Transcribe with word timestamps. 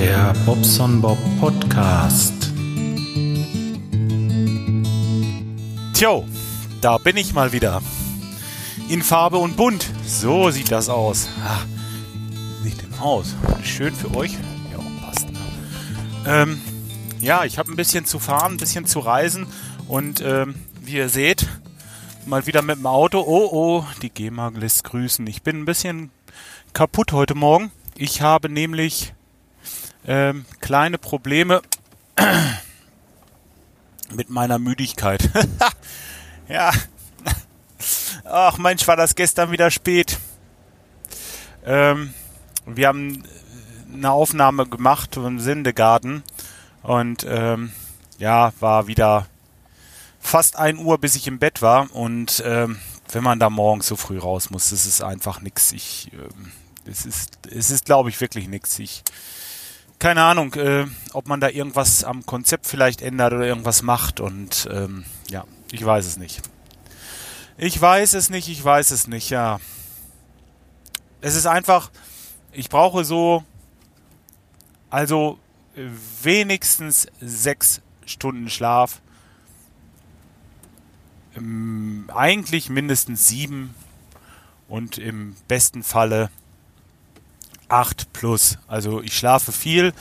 Der 0.00 0.32
Bobson 0.46 1.00
Bob 1.00 1.18
Podcast. 1.40 2.52
Tjo, 5.92 6.24
da 6.80 6.98
bin 6.98 7.16
ich 7.16 7.34
mal 7.34 7.50
wieder. 7.50 7.82
In 8.88 9.02
Farbe 9.02 9.38
und 9.38 9.56
bunt. 9.56 9.90
So 10.06 10.52
sieht 10.52 10.70
das 10.70 10.88
aus. 10.88 11.28
Ah, 11.44 11.62
wie 12.62 12.68
sieht 12.68 12.80
denn 12.80 12.96
aus? 13.00 13.34
Schön 13.64 13.92
für 13.92 14.14
euch. 14.14 14.34
Ja, 14.70 14.78
passt. 15.04 15.32
Ne? 15.32 15.38
Ähm, 16.26 16.60
ja, 17.18 17.44
ich 17.44 17.58
habe 17.58 17.72
ein 17.72 17.76
bisschen 17.76 18.04
zu 18.04 18.20
fahren, 18.20 18.52
ein 18.52 18.58
bisschen 18.58 18.86
zu 18.86 19.00
reisen. 19.00 19.48
Und 19.88 20.20
ähm, 20.20 20.54
wie 20.80 20.92
ihr 20.92 21.08
seht, 21.08 21.48
mal 22.24 22.46
wieder 22.46 22.62
mit 22.62 22.76
dem 22.76 22.86
Auto. 22.86 23.18
Oh, 23.18 23.48
oh, 23.50 23.84
die 24.00 24.10
GEMA 24.10 24.52
lässt 24.54 24.84
grüßen. 24.84 25.26
Ich 25.26 25.42
bin 25.42 25.62
ein 25.62 25.64
bisschen 25.64 26.12
kaputt 26.72 27.10
heute 27.10 27.34
Morgen. 27.34 27.72
Ich 27.96 28.22
habe 28.22 28.48
nämlich 28.48 29.12
ähm, 30.08 30.46
kleine 30.60 30.96
Probleme 30.98 31.60
mit 34.14 34.30
meiner 34.30 34.58
Müdigkeit. 34.58 35.30
ja. 36.48 36.72
Ach 38.24 38.58
Mensch, 38.58 38.88
war 38.88 38.96
das 38.96 39.14
gestern 39.14 39.52
wieder 39.52 39.70
spät. 39.70 40.18
Ähm, 41.64 42.14
wir 42.64 42.88
haben 42.88 43.22
eine 43.92 44.10
Aufnahme 44.10 44.66
gemacht 44.66 45.16
im 45.16 45.40
Sendegarten 45.40 46.22
und 46.82 47.26
ähm, 47.28 47.72
ja, 48.18 48.52
war 48.60 48.86
wieder 48.86 49.26
fast 50.20 50.56
ein 50.56 50.78
Uhr, 50.78 50.98
bis 50.98 51.16
ich 51.16 51.26
im 51.26 51.38
Bett 51.38 51.60
war 51.60 51.94
und 51.94 52.42
ähm, 52.46 52.78
wenn 53.10 53.24
man 53.24 53.38
da 53.38 53.50
morgens 53.50 53.86
so 53.86 53.96
früh 53.96 54.18
raus 54.18 54.50
muss, 54.50 54.70
das 54.70 54.86
ist 54.86 55.02
einfach 55.02 55.40
nichts. 55.40 55.72
Ich, 55.72 56.10
ähm, 56.12 56.52
es 56.86 57.04
ist, 57.04 57.38
es 57.50 57.70
ist, 57.70 57.84
glaube 57.84 58.08
ich, 58.08 58.20
wirklich 58.20 58.48
nichts. 58.48 58.78
Ich, 58.78 59.02
keine 59.98 60.22
Ahnung, 60.22 60.54
äh, 60.54 60.86
ob 61.12 61.28
man 61.28 61.40
da 61.40 61.48
irgendwas 61.48 62.04
am 62.04 62.24
Konzept 62.24 62.66
vielleicht 62.66 63.02
ändert 63.02 63.32
oder 63.32 63.46
irgendwas 63.46 63.82
macht 63.82 64.20
und 64.20 64.68
ähm, 64.72 65.04
ja, 65.28 65.44
ich 65.72 65.84
weiß 65.84 66.06
es 66.06 66.16
nicht. 66.16 66.42
Ich 67.56 67.80
weiß 67.80 68.14
es 68.14 68.30
nicht, 68.30 68.48
ich 68.48 68.64
weiß 68.64 68.92
es 68.92 69.08
nicht, 69.08 69.30
ja. 69.30 69.58
Es 71.20 71.34
ist 71.34 71.46
einfach, 71.46 71.90
ich 72.52 72.68
brauche 72.68 73.04
so, 73.04 73.44
also 74.90 75.38
wenigstens 76.22 77.08
sechs 77.20 77.80
Stunden 78.06 78.48
Schlaf. 78.48 79.00
Ähm, 81.36 82.08
eigentlich 82.14 82.70
mindestens 82.70 83.28
sieben 83.28 83.74
und 84.68 84.98
im 84.98 85.36
besten 85.46 85.82
Falle 85.82 86.30
8 87.68 88.12
plus. 88.12 88.58
Also 88.66 89.02
ich 89.02 89.16
schlafe 89.16 89.52
viel 89.52 89.92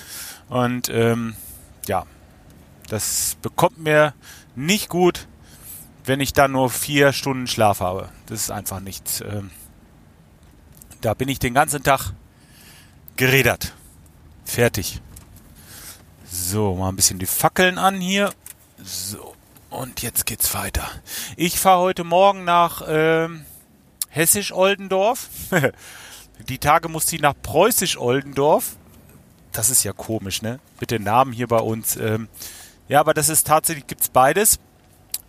und 0.49 0.89
ähm, 0.89 1.35
ja, 1.87 2.05
das 2.89 3.37
bekommt 3.41 3.79
mir 3.79 4.13
nicht 4.55 4.89
gut, 4.89 5.27
wenn 6.05 6.21
ich 6.21 6.33
dann 6.33 6.53
nur 6.53 6.69
vier 6.69 7.13
Stunden 7.13 7.47
Schlaf 7.47 7.81
habe. 7.81 8.09
Das 8.27 8.41
ist 8.41 8.51
einfach 8.51 8.79
nichts. 8.79 9.21
Ähm, 9.21 9.51
da 11.01 11.13
bin 11.13 11.29
ich 11.29 11.39
den 11.39 11.53
ganzen 11.53 11.83
Tag 11.83 12.13
geredert. 13.17 13.73
Fertig. 14.45 15.01
So, 16.29 16.75
mal 16.75 16.89
ein 16.89 16.95
bisschen 16.95 17.19
die 17.19 17.25
Fackeln 17.25 17.77
an 17.77 17.99
hier. 17.99 18.33
So, 18.83 19.35
und 19.69 20.01
jetzt 20.01 20.25
geht's 20.25 20.53
weiter. 20.53 20.89
Ich 21.35 21.59
fahre 21.59 21.81
heute 21.81 22.03
Morgen 22.03 22.45
nach 22.45 22.83
ähm, 22.87 23.45
Hessisch-Oldendorf. 24.09 25.29
Die 26.47 26.59
Tage 26.59 26.87
musste 26.89 27.15
ich 27.15 27.21
nach 27.21 27.33
Preußisch-Oldendorf. 27.41 28.77
Das 29.51 29.69
ist 29.69 29.83
ja 29.83 29.93
komisch, 29.93 30.41
ne? 30.41 30.59
Mit 30.79 30.91
den 30.91 31.03
Namen 31.03 31.33
hier 31.33 31.47
bei 31.47 31.59
uns. 31.59 31.95
Ähm, 31.95 32.27
ja, 32.87 32.99
aber 32.99 33.13
das 33.13 33.29
ist 33.29 33.47
tatsächlich, 33.47 33.87
gibt's 33.87 34.09
beides. 34.09 34.59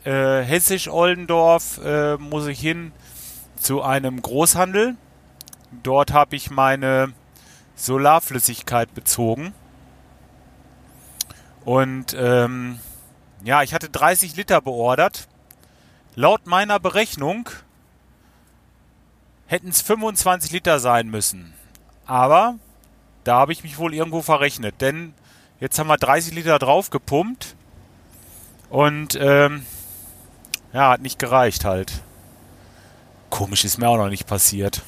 Äh, 0.05 0.43
Hessisch-Oldendorf 0.43 1.81
äh, 1.85 2.17
muss 2.17 2.47
ich 2.47 2.61
hin 2.61 2.93
zu 3.57 3.83
einem 3.83 4.23
Großhandel. 4.23 4.97
Dort 5.83 6.13
habe 6.13 6.37
ich 6.37 6.51
meine 6.51 7.13
Solarflüssigkeit 7.75 8.95
bezogen. 8.95 9.55
Und 11.65 12.15
ähm, 12.19 12.79
ja, 13.45 13.63
ich 13.63 13.75
hatte 13.75 13.89
30 13.89 14.37
Liter 14.37 14.61
beordert. 14.61 15.29
Laut 16.15 16.47
meiner 16.47 16.81
Berechnung 16.81 17.49
hätten 19.49 19.69
es 19.69 19.83
25 19.83 20.53
Liter 20.53 20.79
sein 20.79 21.09
müssen. 21.09 21.53
Aber 22.07 22.55
da 23.25 23.41
habe 23.41 23.53
ich 23.53 23.65
mich 23.65 23.79
wohl 23.79 23.93
irgendwo 23.93 24.23
verrechnet, 24.23 24.77
denn 24.81 25.15
jetzt 25.59 25.79
haben 25.79 25.89
wir 25.89 25.97
30 25.97 26.35
Liter 26.35 26.59
drauf 26.59 26.91
gepumpt 26.91 27.57
und 28.71 29.19
ähm, 29.21 29.67
ja, 30.73 30.91
hat 30.91 31.01
nicht 31.01 31.19
gereicht 31.19 31.65
halt. 31.65 32.03
Komisch 33.31 33.65
ist 33.65 33.79
mir 33.79 33.89
auch 33.89 33.97
noch 33.97 34.11
nicht 34.11 34.27
passiert. 34.27 34.83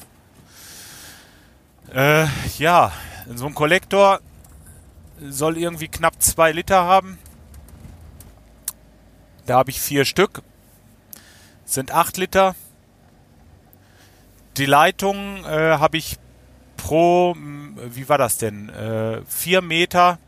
Äh, 1.93 2.27
ja, 2.57 2.91
so 3.33 3.47
ein 3.47 3.55
Kollektor 3.55 4.21
soll 5.19 5.57
irgendwie 5.57 5.87
knapp 5.87 6.21
2 6.21 6.51
Liter 6.53 6.83
haben. 6.83 7.19
Da 9.45 9.57
habe 9.57 9.71
ich 9.71 9.81
vier 9.81 10.05
Stück. 10.05 10.41
Sind 11.65 11.91
8 11.91 12.17
Liter. 12.17 12.55
Die 14.57 14.65
Leitung 14.65 15.45
äh, 15.45 15.77
habe 15.77 15.97
ich 15.97 16.17
pro, 16.77 17.35
wie 17.35 18.09
war 18.09 18.17
das 18.17 18.37
denn? 18.37 18.69
Äh, 18.69 19.21
4 19.25 19.61
Meter, 19.61 20.19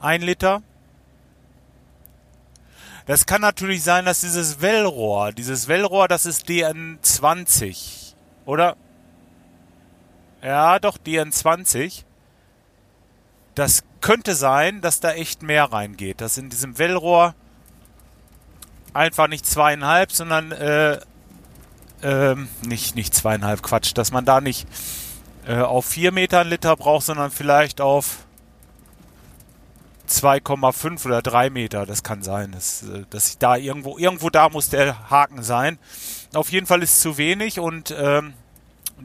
1 0.00 0.24
Liter. 0.24 0.62
Das 3.06 3.24
kann 3.24 3.40
natürlich 3.40 3.82
sein, 3.82 4.04
dass 4.04 4.20
dieses 4.20 4.60
Wellrohr, 4.60 5.32
dieses 5.32 5.66
Wellrohr, 5.66 6.08
das 6.08 6.26
ist 6.26 6.46
DN20, 6.46 8.12
oder? 8.44 8.76
Ja, 10.42 10.78
doch, 10.78 10.98
DN20. 10.98 12.04
Das 13.54 13.82
könnte 14.00 14.34
sein, 14.34 14.82
dass 14.82 15.00
da 15.00 15.12
echt 15.12 15.42
mehr 15.42 15.64
reingeht. 15.64 16.20
Dass 16.20 16.38
in 16.38 16.50
diesem 16.50 16.78
Wellrohr 16.78 17.34
einfach 18.92 19.26
nicht 19.26 19.46
zweieinhalb, 19.46 20.12
sondern 20.12 20.52
äh, 20.52 21.00
ähm, 22.02 22.48
nicht, 22.66 22.94
nicht 22.94 23.14
zweieinhalb 23.14 23.62
Quatsch, 23.62 23.92
dass 23.94 24.12
man 24.12 24.24
da 24.24 24.40
nicht 24.40 24.66
äh, 25.46 25.60
auf 25.60 25.86
vier 25.86 26.12
Metern 26.12 26.48
Liter 26.48 26.76
braucht, 26.76 27.06
sondern 27.06 27.30
vielleicht 27.30 27.80
auf 27.80 28.18
2,5 30.08 31.04
oder 31.06 31.22
3 31.22 31.50
Meter. 31.50 31.86
Das 31.86 32.02
kann 32.02 32.22
sein, 32.22 32.52
dass, 32.52 32.82
äh, 32.82 33.04
dass 33.10 33.30
ich 33.30 33.38
da 33.38 33.56
irgendwo, 33.56 33.98
irgendwo 33.98 34.30
da 34.30 34.48
muss 34.48 34.70
der 34.70 35.10
Haken 35.10 35.42
sein. 35.42 35.78
Auf 36.34 36.50
jeden 36.50 36.66
Fall 36.66 36.82
ist 36.82 36.94
es 36.94 37.00
zu 37.00 37.18
wenig 37.18 37.60
und 37.60 37.94
ähm, 37.96 38.34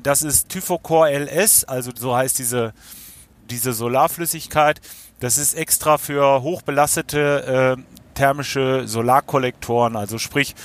das 0.01 0.23
ist 0.23 0.49
Typhocor 0.49 1.07
LS, 1.07 1.65
also 1.65 1.91
so 1.95 2.15
heißt 2.15 2.39
diese, 2.39 2.73
diese 3.49 3.73
Solarflüssigkeit. 3.73 4.81
Das 5.19 5.37
ist 5.37 5.53
extra 5.53 5.97
für 5.97 6.41
hochbelastete 6.41 7.77
äh, 7.77 7.83
thermische 8.15 8.87
Solarkollektoren, 8.87 9.95
also 9.95 10.17
sprich 10.17 10.55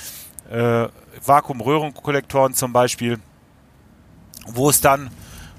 äh, 0.49 0.87
Vakuumröhrenkollektoren 1.25 2.53
zum 2.53 2.73
Beispiel, 2.73 3.19
wo 4.47 4.69
es 4.69 4.81
dann 4.81 5.09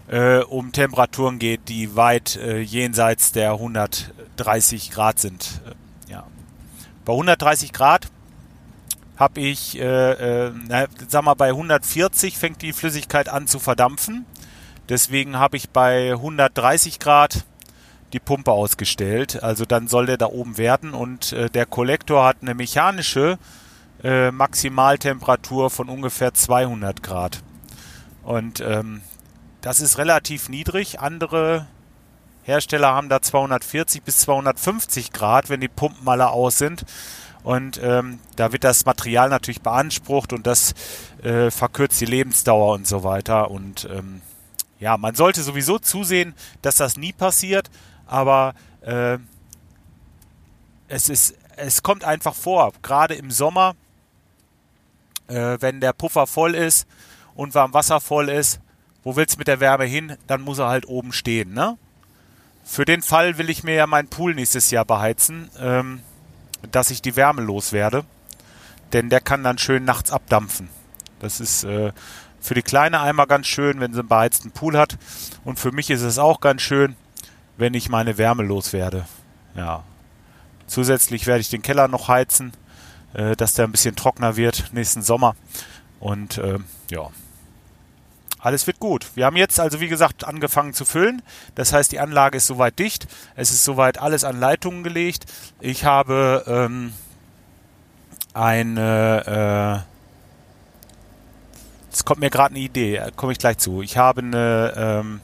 äh, 0.09 0.39
um 0.39 0.73
Temperaturen 0.73 1.39
geht, 1.39 1.69
die 1.69 1.97
weit 1.97 2.37
äh, 2.37 2.61
jenseits 2.61 3.33
der 3.33 3.53
130 3.53 4.91
Grad 4.91 5.19
sind. 5.19 5.61
Äh, 6.07 6.13
ja. 6.13 6.27
Bei 7.05 7.13
130 7.13 7.73
Grad 7.73 8.09
habe 9.17 9.41
ich, 9.41 9.79
äh, 9.79 10.47
äh, 10.47 10.53
na, 10.67 10.87
sag 11.07 11.25
mal, 11.25 11.35
bei 11.35 11.51
140 11.51 12.39
fängt 12.39 12.63
die 12.63 12.73
Flüssigkeit 12.73 13.29
an 13.29 13.47
zu 13.47 13.59
verdampfen. 13.59 14.25
Deswegen 14.89 15.37
habe 15.39 15.57
ich 15.57 15.71
bei 15.71 16.13
130 16.13 16.99
Grad 16.99 17.45
die 18.13 18.19
Pumpe 18.19 18.51
ausgestellt. 18.51 19.43
Also 19.43 19.65
dann 19.65 19.89
soll 19.89 20.07
der 20.07 20.17
da 20.17 20.27
oben 20.27 20.59
werden 20.59 20.95
und 20.95 21.33
äh, 21.33 21.49
der 21.51 21.67
Kollektor 21.67 22.25
hat 22.25 22.39
eine 22.41 22.55
mechanische 22.55 23.39
äh, 24.03 24.31
Maximaltemperatur 24.31 25.71
von 25.71 25.89
ungefähr 25.89 26.35
200 26.35 27.03
Grad. 27.03 27.43
Und 28.23 28.61
ähm, 28.61 29.03
das 29.61 29.81
ist 29.81 29.99
relativ 29.99 30.49
niedrig. 30.49 31.01
Andere 31.01 31.67
Hersteller 32.43 32.95
haben 32.95 33.09
da 33.09 33.21
240 33.21 34.03
bis 34.03 34.19
250 34.19 35.13
Grad, 35.13 35.51
wenn 35.51 35.61
die 35.61 35.69
Pumpen 35.69 36.09
alle 36.09 36.31
aus 36.31 36.59
sind. 36.59 36.85
Und 37.43 37.81
ähm, 37.83 38.19
da 38.37 38.53
wird 38.53 38.65
das 38.65 38.85
Material 38.85 39.31
natürlich 39.31 39.63
beansprucht 39.63 40.33
und 40.33 40.47
das 40.47 40.75
äh, 41.23 41.51
verkürzt 41.51 42.01
die 42.01 42.07
Lebensdauer 42.07 42.75
und 42.75 42.87
so 42.87 43.03
weiter. 43.03 43.51
Und 43.51 43.89
ähm, 43.91 44.21
ja, 44.79 44.97
man 44.97 45.15
sollte 45.15 45.43
sowieso 45.43 45.79
zusehen, 45.79 46.35
dass 46.63 46.77
das 46.77 46.97
nie 46.97 47.13
passiert, 47.13 47.71
aber 48.07 48.55
äh, 48.83 49.19
es 50.89 51.09
ist, 51.09 51.35
es 51.57 51.83
kommt 51.83 52.05
einfach 52.05 52.35
vor, 52.35 52.73
gerade 52.83 53.15
im 53.15 53.31
Sommer 53.31 53.75
äh, 55.31 55.57
wenn 55.61 55.81
der 55.81 55.93
Puffer 55.93 56.27
voll 56.27 56.55
ist 56.55 56.87
und 57.35 57.55
warm 57.55 57.73
Wasser 57.73 58.01
voll 58.01 58.29
ist, 58.29 58.61
wo 59.03 59.17
willst 59.17 59.37
du 59.37 59.39
mit 59.39 59.49
der 59.49 59.61
Wärme 59.61 59.85
hin? 59.85 60.17
Dann 60.27 60.43
muss 60.43 60.59
er 60.59 60.69
halt 60.69 60.87
oben 60.87 61.13
stehen, 61.13 61.55
ne? 61.55 61.79
für 62.71 62.85
den 62.85 63.03
Fall 63.03 63.37
will 63.37 63.51
ich 63.51 63.65
mir 63.65 63.75
ja 63.75 63.89
meinen 63.89 64.07
Pool 64.07 64.33
nächstes 64.35 64.71
Jahr 64.71 64.85
beheizen, 64.85 65.51
ähm, 65.59 66.01
dass 66.71 66.91
ich 66.91 67.03
die 67.03 67.17
Wärme 67.17 67.43
loswerde. 67.43 68.05
Denn 68.93 69.09
der 69.09 69.21
kann 69.21 69.43
dann 69.43 69.59
schön 69.59 69.85
nachts 69.85 70.13
abdampfen. 70.13 70.69
Das 71.19 71.41
ist 71.41 71.65
äh, 71.65 71.93
für 72.41 72.55
die 72.55 72.63
kleine 72.63 73.01
Eimer 73.01 73.27
ganz 73.27 73.49
schön, 73.49 73.81
wenn 73.81 73.93
sie 73.93 73.99
einen 73.99 74.09
beheizten 74.09 74.53
Pool 74.53 74.77
hat. 74.77 74.99
Und 75.45 75.59
für 75.59 75.73
mich 75.73 75.91
ist 75.91 76.03
es 76.03 76.19
auch 76.19 76.41
ganz 76.41 76.63
schön, 76.63 76.95
wenn 77.57 77.75
ich 77.75 77.89
meine 77.89 78.19
Wärme 78.19 78.45
loswerde. 78.45 79.05
Ja. 79.57 79.83
Zusätzlich 80.69 81.27
werde 81.27 81.41
ich 81.41 81.51
den 81.51 81.63
Keller 81.63 81.89
noch 81.89 82.07
heizen, 82.07 82.53
äh, 83.15 83.37
dass 83.37 83.55
der 83.55 83.67
ein 83.67 83.73
bisschen 83.73 83.97
trockener 83.97 84.37
wird 84.37 84.73
nächsten 84.73 85.03
Sommer. 85.03 85.35
Und 85.99 86.39
äh, 86.39 86.59
ja, 86.91 87.09
alles 88.39 88.67
wird 88.67 88.81
gut. 88.81 89.07
Wir 89.15 89.27
haben 89.27 89.37
jetzt 89.37 89.61
also, 89.61 89.81
wie 89.81 89.89
gesagt, 89.89 90.25
angefangen 90.25 90.73
zu 90.73 90.85
füllen. 90.85 91.23
Das 91.55 91.73
heißt, 91.73 91.93
die 91.93 92.01
Anlage 92.01 92.39
ist 92.39 92.47
soweit 92.47 92.79
dicht. 92.79 93.07
Es 93.37 93.51
ist 93.51 93.65
soweit 93.65 93.99
alles 93.99 94.25
an 94.25 94.41
Leitungen 94.41 94.83
gelegt. 94.83 95.27
Ich 95.61 95.85
habe 95.85 96.45
ähm, 96.47 96.93
eine, 98.33 99.85
äh, 99.87 99.91
es 101.93 102.05
kommt 102.05 102.21
mir 102.21 102.31
gerade 102.31 102.55
eine 102.55 102.65
Idee, 102.65 103.03
komme 103.17 103.33
ich 103.33 103.39
gleich 103.39 103.59
zu. 103.59 103.83
Ich 103.83 103.99
habe 103.99 104.23
eine 104.23 104.73
ähm, 104.77 105.21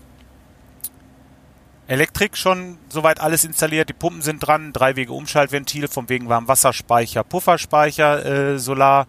Elektrik 1.89 2.37
schon 2.37 2.79
soweit 2.89 3.21
alles 3.21 3.45
installiert. 3.45 3.89
Die 3.89 3.93
Pumpen 3.93 4.21
sind 4.21 4.41
dran, 4.41 4.73
drei 4.73 4.97
Wege 4.97 5.13
Umschaltventil 5.13 5.87
vom 5.87 6.09
wegen 6.09 6.29
Warmwasserspeicher, 6.29 7.23
Pufferspeicher, 7.23 8.55
äh, 8.55 8.59
Solarladung 8.59 9.07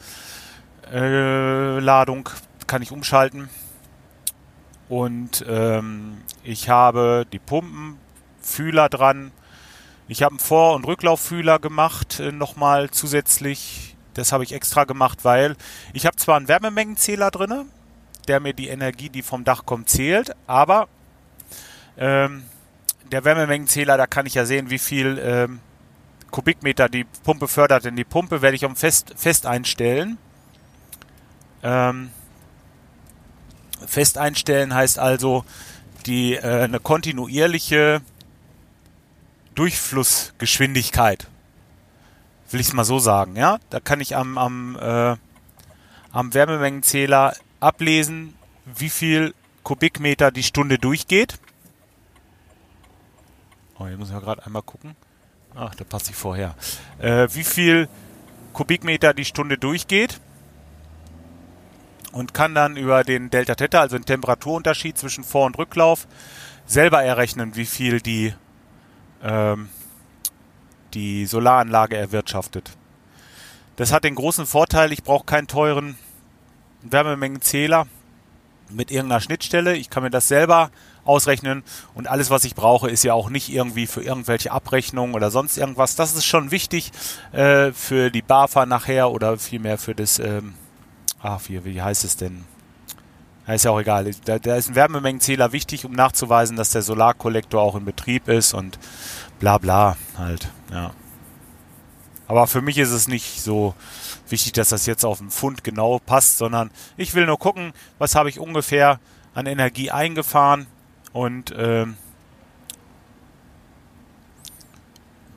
äh, 2.27 2.65
kann 2.67 2.83
ich 2.83 2.91
umschalten. 2.91 3.49
Und 4.89 5.43
ähm, 5.47 6.17
ich 6.43 6.69
habe 6.69 7.25
die 7.31 7.39
Pumpen, 7.39 7.97
Fühler 8.41 8.89
dran. 8.89 9.31
Ich 10.07 10.23
habe 10.23 10.33
einen 10.33 10.39
Vor- 10.39 10.75
und 10.75 10.85
Rücklauffühler 10.85 11.59
gemacht, 11.59 12.19
äh, 12.19 12.31
nochmal 12.31 12.91
zusätzlich. 12.91 13.95
Das 14.13 14.31
habe 14.31 14.43
ich 14.43 14.53
extra 14.53 14.83
gemacht, 14.83 15.25
weil 15.25 15.55
ich 15.93 16.05
habe 16.05 16.15
zwar 16.15 16.37
einen 16.37 16.47
Wärmemengenzähler 16.47 17.31
drin, 17.31 17.69
der 18.27 18.39
mir 18.39 18.53
die 18.53 18.67
Energie, 18.67 19.09
die 19.09 19.23
vom 19.23 19.43
Dach 19.43 19.65
kommt, 19.65 19.89
zählt, 19.89 20.35
aber 20.47 20.87
ähm, 21.97 22.43
der 23.11 23.25
Wärmemengenzähler, 23.25 23.97
da 23.97 24.07
kann 24.07 24.25
ich 24.25 24.33
ja 24.33 24.45
sehen, 24.45 24.69
wie 24.69 24.79
viel 24.79 25.19
ähm, 25.23 25.59
Kubikmeter 26.31 26.89
die 26.89 27.05
Pumpe 27.23 27.47
fördert. 27.47 27.85
Denn 27.85 27.95
die 27.95 28.03
Pumpe 28.03 28.41
werde 28.41 28.55
ich 28.55 28.65
um 28.65 28.75
fest, 28.75 29.13
fest 29.15 29.45
einstellen. 29.45 30.17
Ähm, 31.63 32.09
fest 33.85 34.17
einstellen 34.17 34.73
heißt 34.73 34.99
also 34.99 35.45
die 36.05 36.35
äh, 36.35 36.63
eine 36.63 36.79
kontinuierliche 36.79 38.01
Durchflussgeschwindigkeit. 39.55 41.27
Will 42.49 42.61
ich 42.61 42.67
es 42.67 42.73
mal 42.73 42.85
so 42.85 42.99
sagen, 42.99 43.35
ja? 43.35 43.59
Da 43.69 43.79
kann 43.79 43.99
ich 43.99 44.15
am, 44.15 44.37
am, 44.37 44.77
äh, 44.79 45.15
am 46.11 46.33
Wärmemengenzähler 46.33 47.35
ablesen, 47.59 48.35
wie 48.65 48.89
viel 48.89 49.33
Kubikmeter 49.63 50.31
die 50.31 50.43
Stunde 50.43 50.77
durchgeht. 50.77 51.39
Oh, 53.79 53.87
hier 53.87 53.97
muss 53.97 54.09
ich 54.09 54.19
gerade 54.19 54.45
einmal 54.45 54.63
gucken. 54.63 54.95
Ach, 55.55 55.73
da 55.75 55.83
passe 55.83 56.11
ich 56.11 56.15
vorher. 56.15 56.55
Äh, 56.99 57.27
wie 57.33 57.43
viel 57.43 57.87
Kubikmeter 58.53 59.13
die 59.13 59.25
Stunde 59.25 59.57
durchgeht 59.57 60.19
und 62.11 62.33
kann 62.33 62.55
dann 62.55 62.75
über 62.75 63.03
den 63.03 63.29
Delta 63.29 63.55
Theta, 63.55 63.81
also 63.81 63.97
den 63.97 64.05
Temperaturunterschied 64.05 64.97
zwischen 64.97 65.23
Vor- 65.23 65.45
und 65.45 65.57
Rücklauf, 65.57 66.07
selber 66.65 67.03
errechnen, 67.03 67.55
wie 67.55 67.65
viel 67.65 68.01
die, 68.01 68.33
ähm, 69.23 69.69
die 70.93 71.25
Solaranlage 71.27 71.95
erwirtschaftet. 71.95 72.71
Das 73.75 73.93
hat 73.93 74.03
den 74.03 74.15
großen 74.15 74.47
Vorteil, 74.47 74.91
ich 74.91 75.03
brauche 75.03 75.25
keinen 75.25 75.47
teuren 75.47 75.97
Wärmemengenzähler 76.81 77.85
mit 78.69 78.91
irgendeiner 78.91 79.21
Schnittstelle. 79.21 79.75
Ich 79.75 79.89
kann 79.89 80.03
mir 80.03 80.09
das 80.09 80.27
selber 80.27 80.71
ausrechnen 81.07 81.63
und 81.93 82.07
alles, 82.07 82.29
was 82.29 82.43
ich 82.43 82.55
brauche, 82.55 82.89
ist 82.89 83.03
ja 83.03 83.13
auch 83.13 83.29
nicht 83.29 83.49
irgendwie 83.49 83.87
für 83.87 84.01
irgendwelche 84.01 84.51
Abrechnungen 84.51 85.15
oder 85.15 85.31
sonst 85.31 85.57
irgendwas. 85.57 85.95
Das 85.95 86.15
ist 86.15 86.25
schon 86.25 86.51
wichtig 86.51 86.91
äh, 87.31 87.71
für 87.71 88.11
die 88.11 88.21
BAFA 88.21 88.65
nachher 88.65 89.11
oder 89.11 89.37
vielmehr 89.37 89.77
für 89.77 89.95
das 89.95 90.19
ähm, 90.19 90.53
ach, 91.21 91.41
wie, 91.47 91.63
wie 91.65 91.81
heißt 91.81 92.03
es 92.03 92.17
denn? 92.17 92.45
Ja, 93.47 93.53
ist 93.53 93.65
ja 93.65 93.71
auch 93.71 93.79
egal. 93.79 94.11
Da, 94.25 94.39
da 94.39 94.55
ist 94.55 94.69
ein 94.69 94.75
Wärmemengenzähler 94.75 95.51
wichtig, 95.51 95.85
um 95.85 95.93
nachzuweisen, 95.93 96.57
dass 96.57 96.71
der 96.71 96.81
Solarkollektor 96.81 97.61
auch 97.61 97.75
in 97.75 97.85
Betrieb 97.85 98.27
ist 98.27 98.53
und 98.53 98.77
bla 99.39 99.57
bla 99.57 99.97
halt, 100.17 100.49
ja. 100.71 100.91
Aber 102.29 102.45
für 102.45 102.61
mich 102.61 102.77
ist 102.77 102.91
es 102.91 103.07
nicht 103.07 103.41
so 103.41 103.73
wichtig, 104.27 104.51
dass 104.51 104.69
das 104.69 104.85
jetzt 104.85 105.05
auf 105.05 105.19
den 105.19 105.29
Pfund 105.29 105.63
genau 105.63 105.99
passt, 105.99 106.37
sondern 106.37 106.71
ich 106.97 107.13
will 107.13 107.25
nur 107.25 107.39
gucken, 107.39 107.71
was 107.99 108.15
habe 108.15 108.27
ich 108.27 108.37
ungefähr 108.37 108.99
an 109.33 109.45
Energie 109.45 109.91
eingefahren 109.91 110.67
und 111.17 111.51
ähm, 111.57 111.97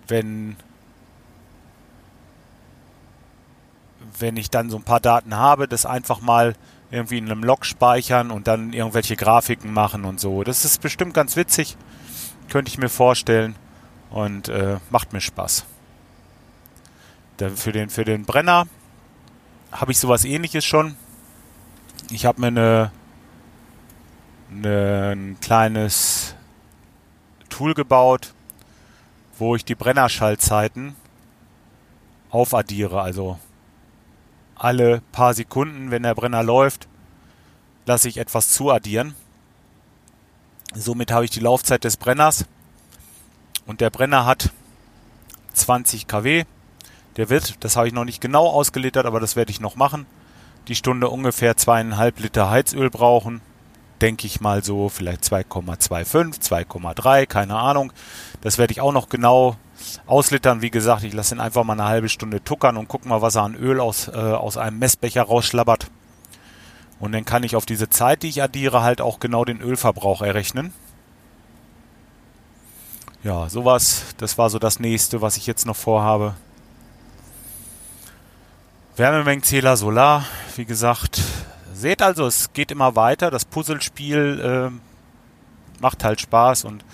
wenn 0.09 0.56
wenn 4.19 4.37
ich 4.37 4.50
dann 4.50 4.69
so 4.69 4.77
ein 4.77 4.82
paar 4.82 5.00
Daten 5.00 5.35
habe, 5.35 5.69
das 5.69 5.87
einfach 5.87 6.21
mal 6.21 6.55
irgendwie 6.91 7.17
in 7.17 7.31
einem 7.31 7.43
Log 7.43 7.65
speichern 7.65 8.31
und 8.31 8.47
dann 8.47 8.75
irgendwelche 8.75 9.17
Grafiken 9.17 9.73
machen 9.73 10.05
und 10.05 10.21
so. 10.21 10.44
Das 10.44 10.67
ist 10.67 10.82
bestimmt 10.82 11.15
ganz 11.15 11.37
witzig, 11.37 11.79
könnte 12.50 12.69
ich 12.69 12.76
mir 12.76 12.91
vorstellen 12.91 13.56
und 14.11 14.50
äh, 14.50 14.76
macht 14.91 15.15
mir 15.15 15.23
Spaß. 15.23 15.65
Für, 17.55 17.73
den, 17.73 17.88
für 17.88 18.05
den 18.05 18.26
Brenner 18.26 18.67
habe 19.73 19.93
ich 19.93 19.99
sowas 19.99 20.26
ähnliches 20.26 20.67
schon. 20.67 20.97
Ich 22.11 22.26
habe 22.26 22.43
mir 22.43 22.49
eine, 22.49 22.93
ein 24.50 25.37
kleines 25.41 26.35
Tool 27.49 27.75
gebaut, 27.75 28.35
wo 29.38 29.55
ich 29.55 29.64
die 29.64 29.75
Brennerschaltzeiten 29.75 30.97
aufaddiere, 32.31 33.00
also 33.00 33.38
alle 34.54 35.02
paar 35.12 35.35
Sekunden, 35.35 35.90
wenn 35.90 36.02
der 36.02 36.14
Brenner 36.14 36.42
läuft, 36.42 36.87
lasse 37.87 38.09
ich 38.09 38.19
etwas 38.19 38.50
zuaddieren. 38.50 39.14
Somit 40.75 41.11
habe 41.11 41.25
ich 41.25 41.30
die 41.30 41.40
Laufzeit 41.40 41.83
des 41.83 41.97
Brenners 41.97 42.45
und 43.66 43.80
der 43.80 43.90
Brenner 43.90 44.26
hat 44.26 44.50
20 45.54 46.07
kW. 46.07 46.45
Der 47.16 47.30
wird, 47.30 47.64
das 47.64 47.76
habe 47.76 47.88
ich 47.88 47.95
noch 47.95 48.04
nicht 48.04 48.21
genau 48.21 48.47
ausgelittert, 48.47 49.07
aber 49.07 49.19
das 49.19 49.35
werde 49.35 49.50
ich 49.50 49.61
noch 49.61 49.76
machen, 49.76 50.07
die 50.69 50.76
Stunde 50.76 51.09
ungefähr 51.09 51.57
zweieinhalb 51.57 52.21
Liter 52.21 52.50
Heizöl 52.50 52.90
brauchen. 52.90 53.40
Denke 54.00 54.26
ich 54.26 54.40
mal 54.40 54.64
so, 54.64 54.88
vielleicht 54.88 55.25
2,25, 55.25 56.40
2,3, 56.40 57.26
keine 57.26 57.57
Ahnung. 57.57 57.92
Das 58.40 58.57
werde 58.57 58.73
ich 58.73 58.80
auch 58.80 58.92
noch 58.92 59.09
genau 59.09 59.57
auslittern. 60.07 60.62
Wie 60.62 60.71
gesagt, 60.71 61.04
ich 61.04 61.12
lasse 61.12 61.35
ihn 61.35 61.40
einfach 61.40 61.64
mal 61.64 61.75
eine 61.75 61.85
halbe 61.85 62.09
Stunde 62.09 62.42
tuckern 62.42 62.76
und 62.76 62.88
guck 62.88 63.04
mal, 63.04 63.23
was 63.23 63.35
er 63.35 63.42
an 63.42 63.54
Öl 63.54 63.80
aus, 63.80 64.09
äh, 64.09 64.12
aus 64.12 64.57
einem 64.57 64.78
Messbecher 64.78 65.23
rausschlabbert. 65.23 65.90
Und 66.99 67.12
dann 67.12 67.25
kann 67.25 67.42
ich 67.42 67.57
auf 67.57 67.66
diese 67.66 67.88
Zeit, 67.88 68.23
die 68.23 68.28
ich 68.28 68.42
addiere, 68.42 68.83
halt 68.83 69.00
auch 69.00 69.21
genau 69.21 69.45
den 69.45 69.61
Ölverbrauch 69.61 70.23
errechnen. 70.23 70.73
Ja, 73.23 73.49
sowas, 73.50 74.04
das 74.16 74.38
war 74.38 74.49
so 74.49 74.59
das 74.59 74.80
nächste, 74.80 75.21
was 75.21 75.37
ich 75.37 75.47
jetzt 75.47 75.66
noch 75.66 75.76
vorhabe. 75.76 76.35
Wärmemengenzähler 78.97 79.76
Solar, 79.76 80.25
wie 80.57 80.64
gesagt. 80.64 81.23
Seht 81.80 82.02
also, 82.02 82.26
es 82.26 82.52
geht 82.52 82.70
immer 82.70 82.94
weiter. 82.94 83.30
Das 83.30 83.46
Puzzlespiel 83.46 84.70
äh, 84.70 85.80
macht 85.80 86.04
halt 86.04 86.20
Spaß 86.20 86.64
und 86.64 86.84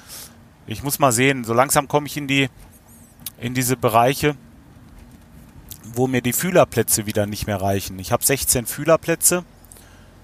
ich 0.69 0.85
muss 0.85 1.01
mal 1.01 1.11
sehen, 1.11 1.43
so 1.43 1.53
langsam 1.55 1.89
komme 1.89 2.07
ich 2.07 2.17
in 2.17 2.29
die 2.29 2.49
in 3.39 3.53
diese 3.53 3.77
Bereiche, 3.77 4.37
wo 5.83 6.07
mir 6.07 6.23
die 6.23 6.33
Fühlerplätze 6.33 7.05
wieder 7.05 7.27
nicht 7.27 7.49
mehr 7.49 7.61
reichen. 7.61 7.99
Ich 7.99 8.13
habe 8.13 8.25
16 8.25 8.67
Fühlerplätze 8.67 9.45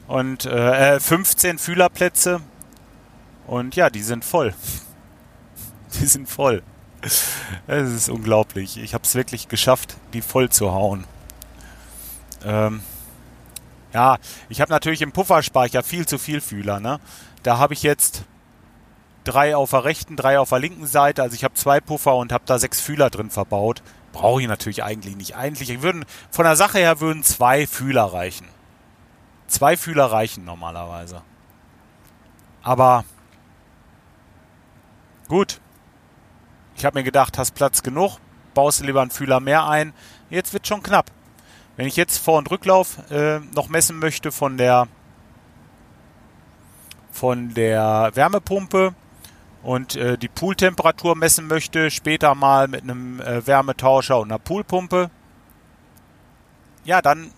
und 0.06 0.46
äh, 0.46 1.00
15 1.00 1.58
Fühlerplätze 1.58 2.40
und 3.48 3.74
ja, 3.74 3.90
die 3.90 4.02
sind 4.02 4.24
voll. 4.24 4.54
Die 6.00 6.06
sind 6.06 6.26
voll. 6.26 6.62
Es 7.02 7.26
ist 7.66 8.08
unglaublich. 8.08 8.78
Ich 8.78 8.94
habe 8.94 9.04
es 9.04 9.14
wirklich 9.14 9.48
geschafft, 9.48 9.98
die 10.14 10.22
voll 10.22 10.48
zu 10.48 10.72
hauen. 10.72 11.04
Ähm, 12.44 12.80
ja, 13.92 14.18
ich 14.48 14.60
habe 14.60 14.72
natürlich 14.72 15.02
im 15.02 15.12
Pufferspeicher 15.12 15.82
viel 15.82 16.06
zu 16.06 16.18
viel 16.18 16.40
Fühler. 16.40 16.80
Ne? 16.80 17.00
Da 17.42 17.58
habe 17.58 17.74
ich 17.74 17.82
jetzt 17.82 18.24
drei 19.24 19.56
auf 19.56 19.70
der 19.70 19.84
rechten, 19.84 20.16
drei 20.16 20.38
auf 20.38 20.48
der 20.50 20.58
linken 20.60 20.86
Seite. 20.86 21.22
Also 21.22 21.34
ich 21.34 21.44
habe 21.44 21.54
zwei 21.54 21.80
Puffer 21.80 22.16
und 22.16 22.32
habe 22.32 22.44
da 22.46 22.58
sechs 22.58 22.80
Fühler 22.80 23.10
drin 23.10 23.30
verbaut. 23.30 23.82
Brauche 24.12 24.42
ich 24.42 24.48
natürlich 24.48 24.82
eigentlich 24.82 25.16
nicht. 25.16 25.36
Eigentlich 25.36 25.82
würden 25.82 26.04
von 26.30 26.44
der 26.44 26.56
Sache 26.56 26.78
her 26.78 27.00
würden 27.00 27.22
zwei 27.22 27.66
Fühler 27.66 28.04
reichen. 28.04 28.46
Zwei 29.46 29.76
Fühler 29.76 30.06
reichen 30.06 30.44
normalerweise. 30.44 31.22
Aber 32.62 33.04
gut, 35.28 35.60
Ich 36.76 36.84
habe 36.84 36.98
mir 36.98 37.04
gedacht, 37.04 37.38
hast 37.38 37.52
Platz 37.54 37.82
genug, 37.82 38.18
baust 38.54 38.80
lieber 38.80 39.02
einen 39.02 39.10
Fühler 39.10 39.40
mehr 39.40 39.68
ein. 39.68 39.92
Jetzt 40.30 40.52
wird 40.52 40.66
schon 40.66 40.82
knapp. 40.82 41.10
Wenn 41.76 41.86
ich 41.86 41.96
jetzt 41.96 42.18
Vor- 42.18 42.38
und 42.38 42.50
Rücklauf 42.50 42.98
äh, 43.10 43.40
noch 43.54 43.68
messen 43.68 43.98
möchte 43.98 44.30
von 44.32 44.56
der 44.56 44.88
von 47.10 47.54
der 47.54 48.10
Wärmepumpe 48.14 48.94
und 49.62 49.96
äh, 49.96 50.18
die 50.18 50.28
Pooltemperatur 50.28 51.14
messen 51.14 51.46
möchte, 51.46 51.90
später 51.90 52.34
mal 52.34 52.68
mit 52.68 52.82
einem 52.82 53.20
äh, 53.20 53.46
Wärmetauscher 53.46 54.18
und 54.18 54.30
einer 54.30 54.38
Poolpumpe, 54.38 55.10
ja, 56.84 57.00
dann, 57.00 57.30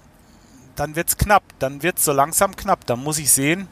dann 0.74 0.96
wird's 0.96 1.16
knapp. 1.16 1.42
Dann 1.58 1.82
wird's 1.82 2.04
so 2.04 2.12
langsam 2.12 2.56
knapp. 2.56 2.86
Dann 2.86 3.02
muss 3.02 3.18
ich 3.18 3.30
sehen, 3.30 3.68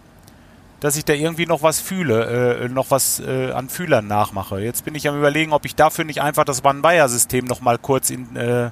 dass 0.80 0.96
ich 0.96 1.04
da 1.04 1.14
irgendwie 1.14 1.46
noch 1.46 1.62
was 1.62 1.80
fühle, 1.80 2.64
äh, 2.64 2.68
noch 2.68 2.90
was 2.90 3.20
äh, 3.20 3.52
an 3.52 3.68
Fühlern 3.68 4.06
nachmache. 4.06 4.60
Jetzt 4.60 4.84
bin 4.84 4.94
ich 4.94 5.08
am 5.08 5.16
überlegen, 5.16 5.52
ob 5.52 5.64
ich 5.64 5.74
dafür 5.74 6.04
nicht 6.04 6.20
einfach 6.20 6.44
das 6.44 6.64
One-Wire-System 6.64 7.46
noch 7.46 7.60
mal 7.60 7.78
kurz 7.78 8.10
in, 8.10 8.36
äh, 8.36 8.70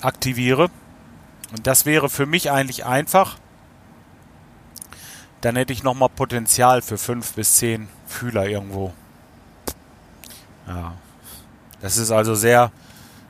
aktiviere. 0.00 0.70
Und 1.52 1.66
das 1.66 1.86
wäre 1.86 2.08
für 2.08 2.26
mich 2.26 2.50
eigentlich 2.50 2.84
einfach. 2.84 3.38
Dann 5.40 5.56
hätte 5.56 5.72
ich 5.72 5.82
noch 5.82 5.94
mal 5.94 6.08
Potenzial 6.08 6.82
für 6.82 6.98
fünf 6.98 7.34
bis 7.34 7.56
zehn 7.56 7.88
Fühler 8.06 8.46
irgendwo. 8.46 8.92
Ja. 10.66 10.94
Das 11.80 11.98
ist 11.98 12.10
also 12.10 12.34
sehr, 12.34 12.72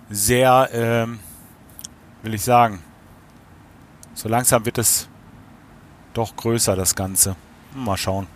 sehr, 0.08 0.70
ähm, 0.72 1.18
will 2.22 2.34
ich 2.34 2.42
sagen. 2.42 2.82
So 4.14 4.28
langsam 4.28 4.64
wird 4.64 4.78
es 4.78 5.08
doch 6.14 6.36
größer, 6.36 6.76
das 6.76 6.94
Ganze. 6.94 7.36
Mal 7.74 7.96
schauen. 7.96 8.26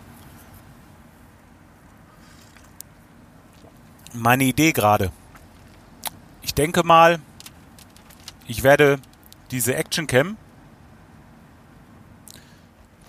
Meine 4.13 4.43
Idee 4.43 4.73
gerade. 4.73 5.11
Ich 6.41 6.53
denke 6.53 6.83
mal, 6.83 7.19
ich 8.45 8.61
werde 8.61 8.99
diese 9.51 9.75
Action 9.75 10.07
Cam 10.07 10.37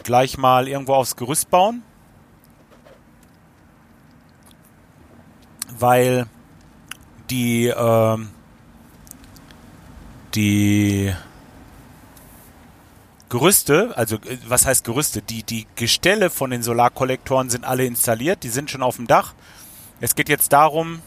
gleich 0.03 0.37
mal 0.37 0.69
irgendwo 0.69 0.95
aufs 0.95 1.17
Gerüst 1.17 1.51
bauen. 1.51 1.83
Weil 5.79 6.27
die, 7.31 7.69
ähm, 7.69 8.31
die 10.35 11.15
Gerüste, 13.29 13.97
also 13.97 14.17
äh, 14.17 14.39
was 14.47 14.67
heißt 14.67 14.85
Gerüste? 14.85 15.23
Die, 15.23 15.43
die 15.43 15.67
Gestelle 15.77 16.31
von 16.31 16.51
den 16.51 16.63
Solarkollektoren 16.63 17.49
sind 17.49 17.65
alle 17.65 17.87
installiert, 17.87 18.43
die 18.43 18.49
sind 18.49 18.71
schon 18.71 18.83
auf 18.83 18.97
dem 18.97 19.07
Dach. 19.07 19.35
Es 20.01 20.15
geht 20.15 20.29
jetzt 20.29 20.53
darum, 20.53 21.01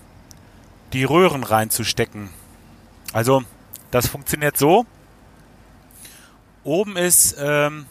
die 0.94 1.04
Röhren 1.04 1.44
reinzustecken. 1.44 2.30
Also, 3.14 3.44
das 3.92 4.08
funktioniert 4.08 4.58
so. 4.58 4.86
Oben 6.66 6.98
ist 6.98 7.36
ähm, 7.40 7.86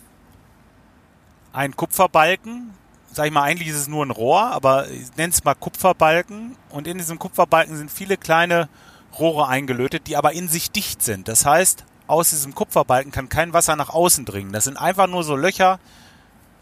ein 1.53 1.77
Kupferbalken. 1.77 2.75
Sag 3.13 3.27
ich 3.27 3.33
mal, 3.33 3.45
eigentlich 3.45 3.69
ist 3.69 3.77
es 3.77 3.89
nur 3.89 4.05
ein 4.05 4.11
Rohr, 4.11 4.43
aber 4.51 4.91
ich 4.91 5.17
nenne 5.17 5.33
es 5.33 5.45
mal 5.45 5.55
Kupferbalken. 5.55 6.57
Und 6.71 6.89
in 6.89 6.99
diesem 6.99 7.21
Kupferbalken 7.21 7.77
sind 7.77 7.89
viele 7.89 8.17
kleine 8.17 8.69
Rohre 9.17 9.47
eingelötet, 9.47 10.09
die 10.09 10.17
aber 10.17 10.33
in 10.33 10.49
sich 10.49 10.73
dicht 10.73 11.03
sind. 11.03 11.29
Das 11.29 11.47
heißt, 11.47 11.85
aus 12.09 12.31
diesem 12.31 12.53
Kupferbalken 12.57 13.13
kann 13.13 13.29
kein 13.29 13.53
Wasser 13.53 13.77
nach 13.77 13.91
außen 13.91 14.25
dringen. 14.25 14.53
Das 14.53 14.65
sind 14.65 14.77
einfach 14.77 15.07
nur 15.07 15.23
so 15.23 15.37
Löcher 15.37 15.79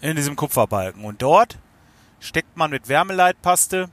in 0.03 0.15
diesem 0.15 0.37
Kupferbalken. 0.37 1.07
Und 1.07 1.23
dort 1.23 1.57
steckt 2.21 2.59
man 2.59 2.71
mit 2.71 2.91
Wärmeleitpaste 2.91 3.89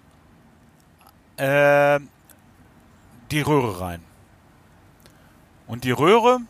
äh, 1.37 2.01
die 3.31 3.41
Röhre 3.41 3.79
rein. 3.79 4.03
Und 5.67 5.85
die 5.85 5.91
Röhre 5.91 6.41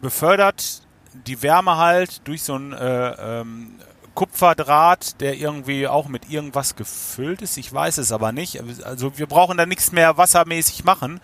befördert 0.00 0.82
die 1.26 1.42
Wärme 1.42 1.76
halt 1.76 2.26
durch 2.26 2.42
so 2.42 2.54
ein 2.54 2.72
äh, 2.72 3.40
ähm, 3.40 3.74
Kupferdraht, 4.14 5.20
der 5.20 5.36
irgendwie 5.36 5.86
auch 5.86 6.08
mit 6.08 6.28
irgendwas 6.30 6.76
gefüllt 6.76 7.42
ist. 7.42 7.56
Ich 7.56 7.72
weiß 7.72 7.98
es 7.98 8.12
aber 8.12 8.32
nicht. 8.32 8.60
Also 8.84 9.16
wir 9.16 9.26
brauchen 9.26 9.56
da 9.56 9.66
nichts 9.66 9.92
mehr 9.92 10.16
wassermäßig 10.16 10.84
machen. 10.84 11.20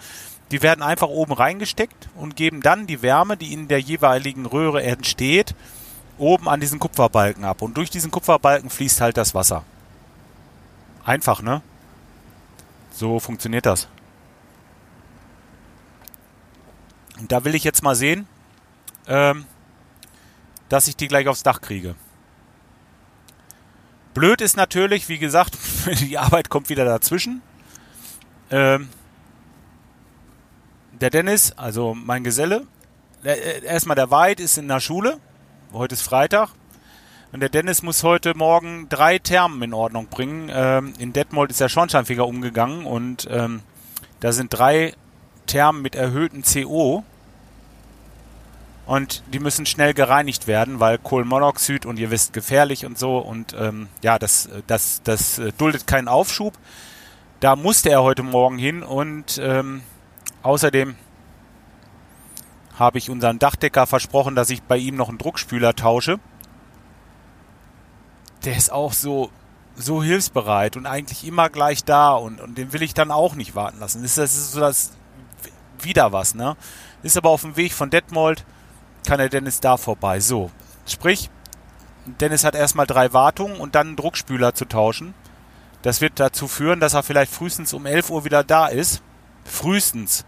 Die 0.51 0.63
werden 0.63 0.83
einfach 0.83 1.09
oben 1.09 1.33
reingesteckt 1.33 2.09
und 2.15 2.37
geben 2.37 2.61
dann 2.61 2.87
die 2.87 3.03
Wärme, 3.03 3.37
die 3.37 3.53
in 3.53 3.67
der 3.67 3.81
jeweiligen 3.81 4.47
Röhre 4.47 4.83
entsteht, 4.83 5.55
oben 6.19 6.49
an 6.49 6.61
diesen 6.61 6.79
Kupferbalken 6.79 7.45
ab. 7.45 7.63
Und 7.63 7.77
durch 7.77 7.91
diesen 7.91 8.11
Kupferbalken 8.11 8.71
fließt 8.71 9.01
halt 9.01 9.17
das 9.17 9.35
Wasser. 9.35 9.65
Einfach, 11.05 11.43
ne? 11.43 11.63
So 12.93 13.19
funktioniert 13.19 13.67
das. 13.67 13.89
Und 17.19 17.33
da 17.33 17.45
will 17.45 17.55
ich 17.55 17.65
jetzt 17.65 17.83
mal 17.83 17.97
sehen, 17.97 18.29
ähm, 19.07 19.45
dass 20.69 20.89
ich 20.89 20.97
die 20.97 21.09
gleich 21.09 21.29
aufs 21.29 21.43
Dach 21.43 21.61
kriege. 21.61 21.95
Blöd 24.15 24.41
ist 24.41 24.57
natürlich, 24.57 25.09
wie 25.09 25.19
gesagt, 25.19 25.57
die 26.01 26.19
Arbeit 26.19 26.49
kommt 26.49 26.69
wieder 26.69 26.85
dazwischen. 26.85 27.43
Ähm, 28.51 28.89
der 30.93 31.11
Dennis, 31.11 31.53
also 31.57 31.95
mein 31.95 32.23
Geselle, 32.23 32.67
der, 33.25 33.63
äh, 33.63 33.67
erstmal 33.67 33.97
der 33.97 34.11
Weid 34.11 34.41
ist 34.41 34.59
in 34.59 34.69
der 34.69 34.81
Schule. 34.81 35.19
Heute 35.73 35.95
ist 35.95 36.03
Freitag. 36.03 36.51
Und 37.33 37.41
der 37.41 37.49
Dennis 37.49 37.83
muss 37.83 38.05
heute 38.05 38.37
Morgen 38.37 38.89
drei 38.89 39.19
Thermen 39.19 39.61
in 39.63 39.75
Ordnung 39.75 40.07
bringen. 40.07 40.49
Ähm, 40.53 40.95
in 40.99 41.13
Detmold 41.13 41.51
ist 41.51 41.61
der 41.61 41.69
Schornsteinfeger 41.69 42.25
umgegangen 42.25 42.87
und 42.87 43.27
ähm, 43.29 43.63
da 44.21 44.31
sind 44.31 44.51
drei 44.51 44.95
Thermen 45.47 45.83
mit 45.83 45.97
erhöhtem 45.97 46.43
CO. 46.43 47.03
Und 48.87 49.23
die 49.33 49.39
müssen 49.39 49.65
schnell 49.65 49.95
gereinigt 49.95 50.47
werden, 50.47 50.79
weil 50.79 50.99
Kohlenmonoxid 50.99 51.87
und 51.87 51.99
ihr 51.99 52.11
wisst 52.11 52.33
gefährlich 52.33 52.85
und 52.85 52.99
so. 52.99 53.19
Und 53.19 53.55
ähm, 53.59 53.89
ja, 54.03 54.19
das, 54.19 54.49
das, 54.67 55.01
das 55.03 55.41
duldet 55.57 55.87
keinen 55.87 56.09
Aufschub. 56.09 56.55
Da 57.41 57.57
musste 57.57 57.91
er 57.91 58.03
heute 58.03 58.23
Morgen 58.23 58.59
hin 58.59 58.83
und 58.83 59.39
ähm, 59.43 59.83
außerdem 60.43 60.97
habe 62.79 62.99
ich 62.99 63.09
unseren 63.09 63.39
Dachdecker 63.39 63.87
versprochen, 63.87 64.35
dass 64.35 64.51
ich 64.51 64.63
bei 64.63 64.77
ihm 64.77 64.97
noch 64.97 65.09
einen 65.09 65.19
Druckspüler 65.19 65.75
tausche 65.75 66.19
der 68.45 68.57
ist 68.57 68.71
auch 68.71 68.93
so, 68.93 69.31
so 69.75 70.03
hilfsbereit 70.03 70.77
und 70.77 70.87
eigentlich 70.87 71.27
immer 71.27 71.49
gleich 71.49 71.85
da 71.85 72.13
und, 72.13 72.41
und 72.41 72.59
den 72.59 72.73
will 72.73 72.83
ich 72.83 72.95
dann 72.95 73.11
auch 73.11 73.35
nicht 73.35 73.55
warten 73.55 73.81
lassen. 73.81 74.03
Das 74.03 74.13
ist, 74.13 74.19
das 74.19 74.35
ist 74.35 74.53
so 74.53 74.61
das 74.61 74.93
wieder 75.81 76.13
was, 76.13 76.35
ne? 76.35 76.57
Ist 77.03 77.17
aber 77.17 77.31
auf 77.31 77.43
dem 77.43 77.57
Weg 77.57 77.73
von 77.73 77.91
Detmold, 77.91 78.45
kann 79.07 79.19
der 79.19 79.29
Dennis 79.29 79.61
da 79.61 79.77
vorbei. 79.77 80.21
So, 80.21 80.51
sprich, 80.87 81.31
Dennis 82.07 82.45
hat 82.45 82.55
erstmal 82.55 82.87
drei 82.87 83.13
Wartungen 83.13 83.59
und 83.59 83.75
dann 83.75 83.89
einen 83.89 83.97
Druckspüler 83.97 84.55
zu 84.55 84.67
tauschen. 84.67 85.15
Das 85.83 86.01
wird 86.01 86.19
dazu 86.19 86.49
führen, 86.49 86.81
dass 86.81 86.95
er 86.95 87.03
vielleicht 87.03 87.33
frühestens 87.33 87.73
um 87.73 87.87
11 87.87 88.11
Uhr 88.11 88.25
wieder 88.25 88.43
da 88.43 88.67
ist. 88.67 89.03
Frühestens. 89.45 90.25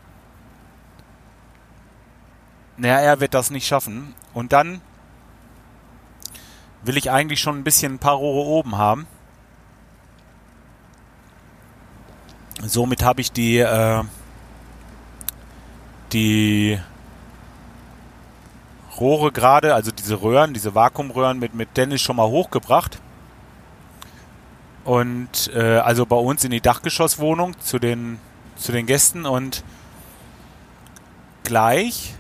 Naja, 2.76 2.98
er 2.98 3.20
wird 3.20 3.32
das 3.32 3.50
nicht 3.50 3.66
schaffen. 3.66 4.14
Und 4.34 4.52
dann 4.52 4.82
will 6.82 6.96
ich 6.96 7.10
eigentlich 7.10 7.40
schon 7.40 7.58
ein 7.58 7.64
bisschen 7.64 7.94
ein 7.94 7.98
paar 7.98 8.16
Rohre 8.16 8.46
oben 8.48 8.76
haben. 8.76 9.06
Somit 12.62 13.02
habe 13.02 13.20
ich 13.20 13.32
die, 13.32 13.58
äh, 13.58 14.02
die 16.12 16.78
Rohre 19.00 19.32
gerade, 19.32 19.74
also 19.74 19.90
diese 19.90 20.22
Röhren, 20.22 20.54
diese 20.54 20.74
Vakuumröhren 20.74 21.38
mit, 21.38 21.54
mit 21.54 21.76
Dennis 21.76 22.00
schon 22.00 22.16
mal 22.16 22.28
hochgebracht. 22.28 22.98
Und 24.84 25.50
äh, 25.54 25.78
also 25.78 26.06
bei 26.06 26.16
uns 26.16 26.44
in 26.44 26.50
die 26.50 26.60
Dachgeschosswohnung 26.60 27.58
zu 27.60 27.78
den, 27.78 28.18
zu 28.56 28.72
den 28.72 28.86
Gästen 28.86 29.26
und 29.26 29.64
gleich, 31.42 32.14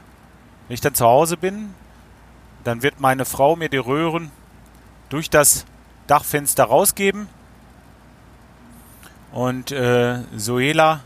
wenn 0.66 0.74
ich 0.74 0.80
dann 0.80 0.94
zu 0.94 1.06
Hause 1.06 1.36
bin, 1.36 1.74
dann 2.64 2.82
wird 2.82 3.00
meine 3.00 3.24
Frau 3.24 3.54
mir 3.54 3.68
die 3.68 3.76
Röhren 3.76 4.32
durch 5.08 5.30
das 5.30 5.64
Dachfenster 6.08 6.64
rausgeben. 6.64 7.28
Und 9.32 9.70
äh, 9.70 10.22
Soela 10.36 11.00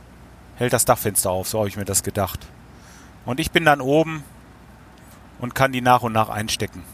hält 0.56 0.72
das 0.72 0.84
Dachfenster 0.84 1.30
auf, 1.30 1.48
so 1.48 1.58
habe 1.58 1.68
ich 1.68 1.76
mir 1.76 1.84
das 1.84 2.02
gedacht. 2.02 2.40
Und 3.26 3.40
ich 3.40 3.50
bin 3.50 3.64
dann 3.64 3.80
oben 3.80 4.24
und 5.40 5.54
kann 5.54 5.72
die 5.72 5.80
nach 5.80 6.02
und 6.02 6.12
nach 6.12 6.28
einstecken. 6.28 6.84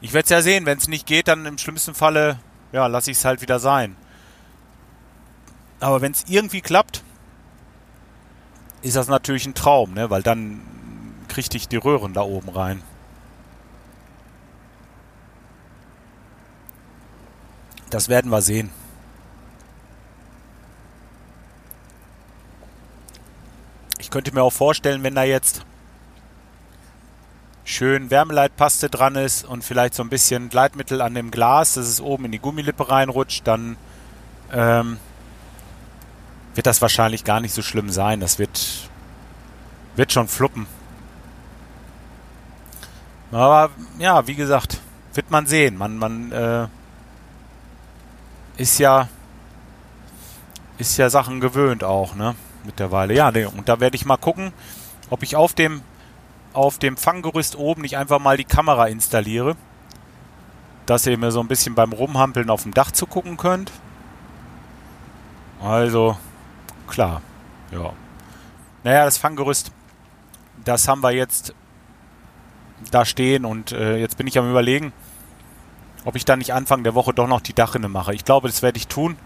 Ich 0.00 0.12
werde 0.12 0.24
es 0.24 0.30
ja 0.30 0.42
sehen, 0.42 0.66
wenn 0.66 0.78
es 0.78 0.88
nicht 0.88 1.06
geht, 1.06 1.28
dann 1.28 1.46
im 1.46 1.58
schlimmsten 1.58 1.94
Falle, 1.94 2.38
ja, 2.72 2.86
lasse 2.88 3.10
ich 3.10 3.18
es 3.18 3.24
halt 3.24 3.40
wieder 3.40 3.60
sein. 3.60 3.96
Aber 5.78 6.00
wenn 6.00 6.12
es 6.12 6.24
irgendwie 6.28 6.60
klappt, 6.60 7.02
ist 8.82 8.96
das 8.96 9.08
natürlich 9.08 9.46
ein 9.46 9.54
Traum, 9.54 9.94
ne? 9.94 10.10
weil 10.10 10.22
dann 10.22 10.60
kriege 11.28 11.56
ich 11.56 11.68
die 11.68 11.76
Röhren 11.76 12.14
da 12.14 12.22
oben 12.22 12.48
rein. 12.48 12.82
Das 17.90 18.08
werden 18.08 18.30
wir 18.30 18.42
sehen. 18.42 18.70
Könnte 24.12 24.32
mir 24.32 24.42
auch 24.42 24.52
vorstellen, 24.52 25.02
wenn 25.02 25.16
da 25.16 25.24
jetzt 25.24 25.64
schön 27.64 28.10
Wärmeleitpaste 28.10 28.88
dran 28.88 29.16
ist 29.16 29.44
und 29.44 29.64
vielleicht 29.64 29.94
so 29.94 30.04
ein 30.04 30.10
bisschen 30.10 30.48
Gleitmittel 30.50 31.00
an 31.00 31.14
dem 31.14 31.30
Glas, 31.32 31.74
dass 31.74 31.88
es 31.88 32.00
oben 32.00 32.26
in 32.26 32.32
die 32.32 32.38
Gummilippe 32.38 32.88
reinrutscht, 32.88 33.46
dann 33.46 33.76
ähm, 34.52 34.98
wird 36.54 36.66
das 36.66 36.80
wahrscheinlich 36.82 37.24
gar 37.24 37.40
nicht 37.40 37.54
so 37.54 37.62
schlimm 37.62 37.90
sein. 37.90 38.20
Das 38.20 38.38
wird, 38.38 38.88
wird 39.96 40.12
schon 40.12 40.28
fluppen. 40.28 40.66
Aber 43.32 43.70
ja, 43.98 44.26
wie 44.26 44.34
gesagt, 44.34 44.78
wird 45.14 45.30
man 45.30 45.46
sehen. 45.46 45.78
Man, 45.78 45.96
man 45.96 46.32
äh, 46.32 46.66
ist 48.58 48.78
ja 48.78 49.08
ist 50.78 50.96
ja 50.98 51.08
Sachen 51.08 51.40
gewöhnt 51.40 51.84
auch, 51.84 52.14
ne? 52.14 52.34
Mittlerweile. 52.64 53.14
Ja, 53.14 53.30
nee, 53.30 53.44
und 53.44 53.68
da 53.68 53.80
werde 53.80 53.96
ich 53.96 54.04
mal 54.04 54.16
gucken, 54.16 54.52
ob 55.10 55.22
ich 55.22 55.36
auf 55.36 55.54
dem 55.54 55.82
auf 56.52 56.78
dem 56.78 56.96
Fanggerüst 56.96 57.56
oben 57.56 57.82
nicht 57.82 57.96
einfach 57.96 58.18
mal 58.18 58.36
die 58.36 58.44
Kamera 58.44 58.86
installiere, 58.86 59.56
dass 60.86 61.06
ihr 61.06 61.16
mir 61.16 61.30
so 61.30 61.40
ein 61.40 61.48
bisschen 61.48 61.74
beim 61.74 61.92
Rumhampeln 61.92 62.50
auf 62.50 62.64
dem 62.64 62.74
Dach 62.74 62.90
zugucken 62.90 63.38
könnt. 63.38 63.72
Also, 65.62 66.18
klar, 66.88 67.22
ja. 67.70 67.92
Naja, 68.84 69.04
das 69.04 69.16
Fanggerüst, 69.16 69.72
das 70.64 70.88
haben 70.88 71.02
wir 71.02 71.12
jetzt 71.12 71.54
da 72.90 73.04
stehen 73.04 73.44
und 73.44 73.72
äh, 73.72 73.96
jetzt 73.96 74.16
bin 74.16 74.26
ich 74.26 74.38
am 74.38 74.50
überlegen, 74.50 74.92
ob 76.04 76.16
ich 76.16 76.24
dann 76.24 76.40
nicht 76.40 76.52
Anfang 76.52 76.82
der 76.82 76.94
Woche 76.94 77.14
doch 77.14 77.28
noch 77.28 77.40
die 77.40 77.54
Dachrinne 77.54 77.88
mache. 77.88 78.12
Ich 78.12 78.24
glaube, 78.24 78.48
das 78.48 78.60
werde 78.60 78.76
ich 78.76 78.88
tun. 78.88 79.16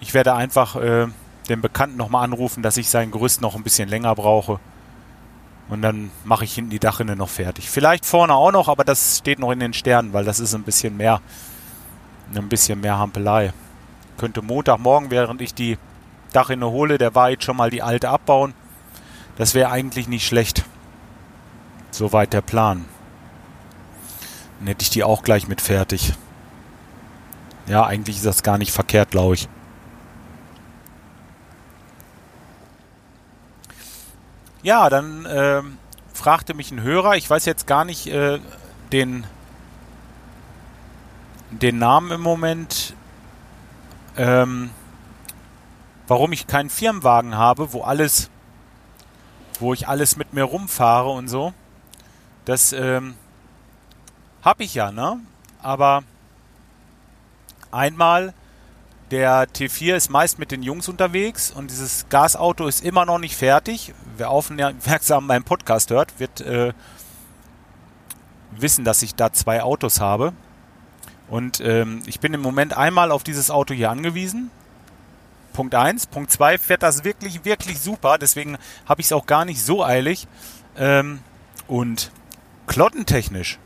Ich 0.00 0.14
werde 0.14 0.34
einfach 0.34 0.76
äh, 0.76 1.08
den 1.48 1.60
Bekannten 1.60 1.96
nochmal 1.96 2.24
anrufen, 2.24 2.62
dass 2.62 2.76
ich 2.76 2.88
sein 2.88 3.10
Gerüst 3.10 3.40
noch 3.40 3.54
ein 3.54 3.62
bisschen 3.62 3.88
länger 3.88 4.14
brauche. 4.14 4.60
Und 5.68 5.82
dann 5.82 6.10
mache 6.24 6.44
ich 6.44 6.54
hinten 6.54 6.70
die 6.70 6.78
Dachrinne 6.78 7.16
noch 7.16 7.28
fertig. 7.28 7.70
Vielleicht 7.70 8.04
vorne 8.04 8.34
auch 8.34 8.52
noch, 8.52 8.68
aber 8.68 8.84
das 8.84 9.18
steht 9.18 9.38
noch 9.38 9.50
in 9.50 9.60
den 9.60 9.72
Sternen, 9.72 10.12
weil 10.12 10.24
das 10.24 10.38
ist 10.38 10.54
ein 10.54 10.64
bisschen 10.64 10.96
mehr, 10.96 11.20
ein 12.34 12.48
bisschen 12.48 12.80
mehr 12.80 12.98
Hampelei. 12.98 13.52
Könnte 14.18 14.42
Montagmorgen, 14.42 15.10
während 15.10 15.40
ich 15.40 15.54
die 15.54 15.78
Dachrinne 16.32 16.66
hole, 16.70 16.98
der 16.98 17.14
war 17.14 17.30
jetzt 17.30 17.44
schon 17.44 17.56
mal 17.56 17.70
die 17.70 17.82
alte 17.82 18.10
abbauen. 18.10 18.54
Das 19.36 19.54
wäre 19.54 19.70
eigentlich 19.70 20.08
nicht 20.08 20.26
schlecht. 20.26 20.64
Soweit 21.90 22.32
der 22.32 22.42
Plan. 22.42 22.84
Dann 24.58 24.68
hätte 24.68 24.82
ich 24.82 24.90
die 24.90 25.04
auch 25.04 25.22
gleich 25.22 25.48
mit 25.48 25.60
fertig. 25.60 26.12
Ja, 27.66 27.84
eigentlich 27.84 28.16
ist 28.16 28.26
das 28.26 28.42
gar 28.42 28.58
nicht 28.58 28.72
verkehrt, 28.72 29.10
glaube 29.10 29.34
ich. 29.34 29.48
Ja, 34.62 34.88
dann 34.88 35.26
äh, 35.26 35.62
fragte 36.14 36.54
mich 36.54 36.70
ein 36.70 36.82
Hörer, 36.82 37.16
ich 37.16 37.28
weiß 37.28 37.46
jetzt 37.46 37.66
gar 37.66 37.84
nicht 37.84 38.06
äh, 38.06 38.38
den, 38.92 39.26
den 41.50 41.78
Namen 41.78 42.12
im 42.12 42.20
Moment, 42.20 42.94
ähm, 44.16 44.70
warum 46.06 46.30
ich 46.32 46.46
keinen 46.46 46.70
Firmenwagen 46.70 47.36
habe, 47.36 47.72
wo 47.72 47.82
alles, 47.82 48.30
wo 49.58 49.74
ich 49.74 49.88
alles 49.88 50.16
mit 50.16 50.32
mir 50.32 50.44
rumfahre 50.44 51.10
und 51.10 51.26
so. 51.26 51.52
Das 52.44 52.72
ähm, 52.72 53.14
habe 54.42 54.62
ich 54.62 54.74
ja, 54.74 54.92
ne? 54.92 55.18
Aber 55.60 56.04
einmal, 57.72 58.32
der 59.12 59.46
T4 59.46 59.94
ist 59.94 60.08
meist 60.08 60.38
mit 60.38 60.50
den 60.50 60.62
Jungs 60.62 60.88
unterwegs 60.88 61.50
und 61.50 61.70
dieses 61.70 62.06
Gasauto 62.08 62.66
ist 62.66 62.82
immer 62.82 63.04
noch 63.04 63.18
nicht 63.18 63.36
fertig. 63.36 63.92
Wer 64.16 64.30
aufmerksam 64.30 65.26
meinen 65.28 65.44
Podcast 65.44 65.90
hört, 65.90 66.18
wird 66.18 66.40
äh, 66.40 66.72
wissen, 68.52 68.86
dass 68.86 69.02
ich 69.02 69.14
da 69.14 69.30
zwei 69.30 69.62
Autos 69.62 70.00
habe. 70.00 70.32
Und 71.28 71.60
ähm, 71.60 72.02
ich 72.06 72.20
bin 72.20 72.32
im 72.32 72.40
Moment 72.40 72.74
einmal 72.74 73.10
auf 73.10 73.22
dieses 73.22 73.50
Auto 73.50 73.74
hier 73.74 73.90
angewiesen. 73.90 74.50
Punkt 75.52 75.74
1. 75.74 76.06
Punkt 76.06 76.30
2 76.30 76.56
fährt 76.56 76.82
das 76.82 77.04
wirklich, 77.04 77.44
wirklich 77.44 77.80
super. 77.80 78.16
Deswegen 78.16 78.56
habe 78.86 79.02
ich 79.02 79.08
es 79.08 79.12
auch 79.12 79.26
gar 79.26 79.44
nicht 79.44 79.62
so 79.62 79.84
eilig. 79.84 80.26
Ähm, 80.76 81.20
und 81.68 82.12
Klottentechnisch. 82.66 83.58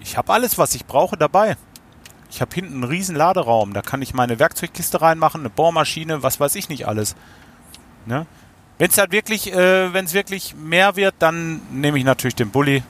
Ich 0.00 0.16
habe 0.16 0.32
alles, 0.32 0.58
was 0.58 0.74
ich 0.74 0.86
brauche, 0.86 1.16
dabei. 1.16 1.56
Ich 2.32 2.40
habe 2.40 2.54
hinten 2.54 2.76
einen 2.76 2.84
riesen 2.84 3.14
Laderaum. 3.14 3.74
Da 3.74 3.82
kann 3.82 4.00
ich 4.00 4.14
meine 4.14 4.38
Werkzeugkiste 4.38 5.02
reinmachen, 5.02 5.42
eine 5.42 5.50
Bohrmaschine, 5.50 6.22
was 6.22 6.40
weiß 6.40 6.54
ich 6.54 6.70
nicht 6.70 6.88
alles. 6.88 7.14
Ne? 8.06 8.26
Wenn 8.78 8.88
es 8.90 8.96
halt 8.96 9.12
wirklich, 9.12 9.52
äh, 9.52 9.92
wenn 9.92 10.06
es 10.06 10.14
wirklich 10.14 10.54
mehr 10.54 10.96
wird, 10.96 11.14
dann 11.18 11.60
nehme 11.70 11.98
ich 11.98 12.04
natürlich 12.04 12.34
den 12.34 12.50
Bulli 12.50 12.82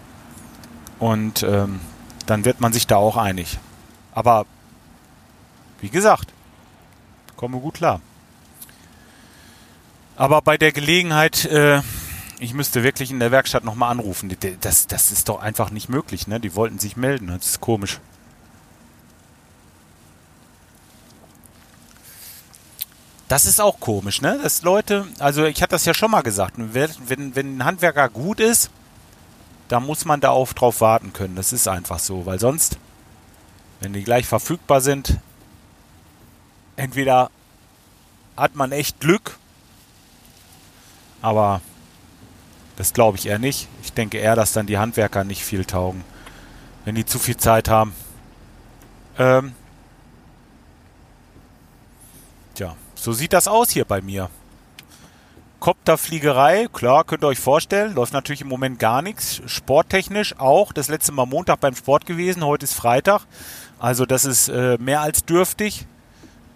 und 1.00 1.42
ähm, 1.42 1.81
dann 2.26 2.44
wird 2.44 2.61
man 2.61 2.72
sich 2.72 2.87
da 2.87 2.96
auch 2.96 3.16
einig. 3.16 3.59
Aber 4.14 4.46
wie 5.81 5.90
gesagt, 5.90 6.33
komme 7.37 7.59
gut 7.59 7.74
klar. 7.74 8.00
Aber 10.14 10.40
bei 10.40 10.57
der 10.57 10.70
Gelegenheit 10.70 11.46
äh, 11.46 11.83
ich 12.38 12.55
müsste 12.55 12.83
wirklich 12.85 13.11
in 13.11 13.18
der 13.20 13.31
Werkstatt 13.31 13.64
nochmal 13.64 13.90
anrufen. 13.90 14.37
Das, 14.61 14.87
das 14.87 15.11
ist 15.12 15.28
doch 15.28 15.40
einfach 15.40 15.70
nicht 15.70 15.88
möglich, 15.88 16.26
ne? 16.26 16.40
Die 16.40 16.55
wollten 16.57 16.78
sich 16.78 16.96
melden. 16.96 17.28
Das 17.28 17.46
ist 17.46 17.61
komisch. 17.61 18.00
Das 23.33 23.47
ist 23.47 23.62
auch 23.62 23.81
komisch, 23.81 24.21
ne? 24.21 24.38
Dass 24.42 24.61
Leute, 24.61 25.07
also 25.18 25.47
ich 25.47 25.62
hatte 25.62 25.71
das 25.71 25.87
ja 25.87 25.95
schon 25.95 26.11
mal 26.11 26.21
gesagt, 26.21 26.53
wenn, 26.59 27.35
wenn 27.35 27.57
ein 27.57 27.64
Handwerker 27.64 28.11
gut 28.11 28.40
ist, 28.40 28.68
dann 29.68 29.87
muss 29.87 30.05
man 30.05 30.21
da 30.21 30.29
auch 30.29 30.53
drauf 30.53 30.83
warten 30.83 31.14
können. 31.14 31.35
Das 31.35 31.51
ist 31.51 31.66
einfach 31.66 31.99
so, 31.99 32.27
weil 32.27 32.38
sonst, 32.38 32.77
wenn 33.81 33.95
die 33.95 34.05
gleich 34.05 34.27
verfügbar 34.27 34.83
sind, 34.83 35.16
entweder 36.77 37.31
hat 38.37 38.55
man 38.55 38.71
echt 38.71 39.01
Glück, 39.01 39.38
aber 41.23 41.62
das 42.77 42.92
glaube 42.92 43.16
ich 43.16 43.25
eher 43.25 43.38
nicht. 43.38 43.66
Ich 43.83 43.95
denke 43.95 44.18
eher, 44.18 44.37
dass 44.37 44.53
dann 44.53 44.66
die 44.66 44.77
Handwerker 44.77 45.25
nicht 45.25 45.42
viel 45.42 45.64
taugen, 45.64 46.05
wenn 46.85 46.97
die 46.97 47.07
zu 47.07 47.18
viel 47.18 47.38
Zeit 47.38 47.71
haben. 47.71 47.95
Ähm, 49.18 49.55
tja, 52.55 52.77
so 52.95 53.12
sieht 53.12 53.33
das 53.33 53.49
aus 53.49 53.71
hier 53.71 53.85
bei 53.85 54.01
mir. 54.01 54.31
Kopterfliegerei, 55.61 56.69
klar, 56.73 57.05
könnt 57.05 57.23
ihr 57.23 57.29
euch 57.29 57.38
vorstellen, 57.38 57.95
läuft 57.95 58.12
natürlich 58.12 58.41
im 58.41 58.49
Moment 58.49 58.81
gar 58.81 59.01
nichts. 59.01 59.41
Sporttechnisch 59.47 60.35
auch, 60.38 60.73
das 60.73 60.88
letzte 60.88 61.12
Mal 61.12 61.27
Montag 61.27 61.61
beim 61.61 61.77
Sport 61.77 62.05
gewesen, 62.05 62.45
heute 62.45 62.65
ist 62.65 62.75
Freitag. 62.75 63.23
Also 63.79 64.05
das 64.05 64.25
ist 64.25 64.49
äh, 64.49 64.77
mehr 64.79 65.03
als 65.03 65.25
dürftig. 65.25 65.87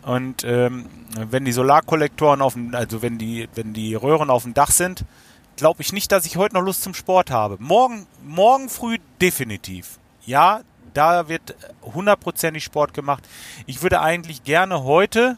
Und 0.02 0.44
ähm, 0.44 0.86
wenn 1.16 1.44
die 1.44 1.52
Solarkollektoren 1.52 2.42
auf 2.42 2.54
dem, 2.54 2.74
also 2.74 3.02
wenn 3.02 3.18
die, 3.18 3.48
wenn 3.54 3.72
die 3.72 3.94
Röhren 3.94 4.30
auf 4.30 4.42
dem 4.44 4.54
Dach 4.54 4.70
sind, 4.70 5.04
glaube 5.56 5.82
ich 5.82 5.92
nicht, 5.92 6.12
dass 6.12 6.26
ich 6.26 6.36
heute 6.36 6.54
noch 6.54 6.62
Lust 6.62 6.82
zum 6.82 6.94
Sport 6.94 7.30
habe. 7.30 7.56
Morgen, 7.60 8.06
morgen 8.24 8.68
früh 8.68 8.98
definitiv. 9.20 9.98
Ja, 10.24 10.60
da 10.94 11.28
wird 11.28 11.54
hundertprozentig 11.82 12.64
Sport 12.64 12.94
gemacht. 12.94 13.24
Ich 13.66 13.82
würde 13.82 14.00
eigentlich 14.00 14.44
gerne 14.44 14.84
heute, 14.84 15.36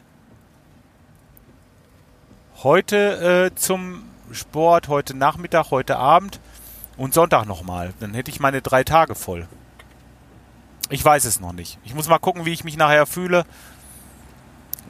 heute 2.63 3.51
äh, 3.51 3.55
zum 3.55 4.03
Sport, 4.31 4.87
heute 4.87 5.15
Nachmittag, 5.15 5.71
heute 5.71 5.97
Abend 5.97 6.39
und 6.97 7.13
Sonntag 7.13 7.45
nochmal. 7.45 7.93
Dann 7.99 8.13
hätte 8.13 8.31
ich 8.31 8.39
meine 8.39 8.61
drei 8.61 8.83
Tage 8.83 9.15
voll. 9.15 9.47
Ich 10.89 11.03
weiß 11.03 11.25
es 11.25 11.39
noch 11.39 11.53
nicht. 11.53 11.79
Ich 11.83 11.93
muss 11.93 12.09
mal 12.09 12.19
gucken, 12.19 12.45
wie 12.45 12.53
ich 12.53 12.63
mich 12.63 12.77
nachher 12.77 13.05
fühle. 13.05 13.45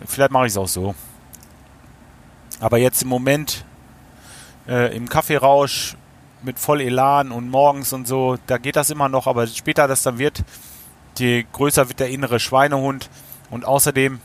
Vielleicht 0.05 0.31
mache 0.31 0.45
ich 0.47 0.53
es 0.53 0.57
auch 0.57 0.67
so. 0.67 0.95
Aber 2.59 2.77
jetzt 2.77 3.03
im 3.03 3.09
Moment 3.09 3.65
äh, 4.67 4.95
im 4.95 5.09
Kaffeerausch 5.09 5.95
mit 6.41 6.59
voll 6.59 6.81
Elan 6.81 7.31
und 7.31 7.49
morgens 7.49 7.91
und 7.93 8.07
so, 8.07 8.37
da 8.47 8.57
geht 8.57 8.75
das 8.75 8.89
immer 8.89 9.09
noch, 9.09 9.27
aber 9.27 9.45
später 9.47 9.87
das 9.87 10.03
dann 10.03 10.17
wird, 10.17 10.43
je 11.17 11.45
größer 11.51 11.89
wird 11.89 11.99
der 11.99 12.09
innere 12.09 12.39
Schweinehund 12.39 13.09
und 13.49 13.65
außerdem, 13.65 14.21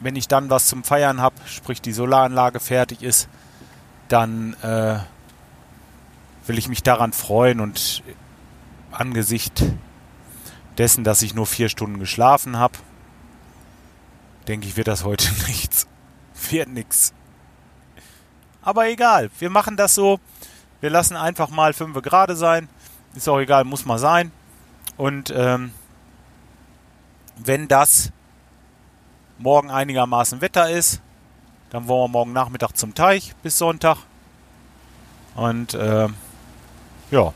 wenn 0.00 0.16
ich 0.16 0.28
dann 0.28 0.50
was 0.50 0.66
zum 0.66 0.84
Feiern 0.84 1.20
habe, 1.20 1.36
sprich 1.46 1.82
die 1.82 1.92
Solaranlage 1.92 2.60
fertig 2.60 3.02
ist, 3.02 3.28
dann 4.08 4.54
äh, 4.62 4.98
will 6.46 6.58
ich 6.58 6.68
mich 6.68 6.82
daran 6.82 7.12
freuen 7.12 7.60
und 7.60 8.02
angesichts 8.90 9.64
dessen, 10.78 11.04
dass 11.04 11.22
ich 11.22 11.34
nur 11.34 11.46
vier 11.46 11.68
Stunden 11.68 11.98
geschlafen 11.98 12.56
habe, 12.56 12.78
denke 14.46 14.66
ich, 14.66 14.76
wird 14.76 14.88
das 14.88 15.04
heute 15.04 15.30
nichts. 15.46 15.86
Wird 16.50 16.68
nichts. 16.68 17.12
Aber 18.62 18.88
egal, 18.88 19.30
wir 19.38 19.50
machen 19.50 19.76
das 19.76 19.94
so. 19.94 20.20
Wir 20.80 20.90
lassen 20.90 21.16
einfach 21.16 21.50
mal 21.50 21.72
5 21.72 22.00
gerade 22.02 22.36
sein. 22.36 22.68
Ist 23.14 23.28
auch 23.28 23.40
egal, 23.40 23.64
muss 23.64 23.84
mal 23.84 23.98
sein. 23.98 24.30
Und 24.96 25.32
ähm, 25.34 25.72
wenn 27.36 27.66
das 27.68 28.12
morgen 29.38 29.70
einigermaßen 29.70 30.40
Wetter 30.40 30.70
ist, 30.70 31.00
dann 31.70 31.86
wollen 31.86 32.04
wir 32.04 32.08
morgen 32.08 32.32
Nachmittag 32.32 32.76
zum 32.76 32.94
Teich 32.94 33.34
bis 33.42 33.58
Sonntag. 33.58 33.98
Und 35.34 35.74
äh, 35.74 36.08
ja, 37.10 37.32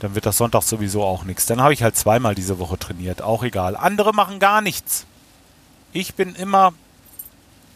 dann 0.00 0.14
wird 0.14 0.26
das 0.26 0.36
Sonntag 0.36 0.62
sowieso 0.62 1.04
auch 1.04 1.24
nichts. 1.24 1.46
Dann 1.46 1.60
habe 1.62 1.72
ich 1.72 1.82
halt 1.82 1.96
zweimal 1.96 2.34
diese 2.34 2.58
Woche 2.58 2.78
trainiert, 2.78 3.22
auch 3.22 3.42
egal. 3.42 3.76
Andere 3.76 4.12
machen 4.12 4.38
gar 4.38 4.60
nichts. 4.60 5.06
Ich 5.92 6.14
bin 6.14 6.34
immer, 6.34 6.74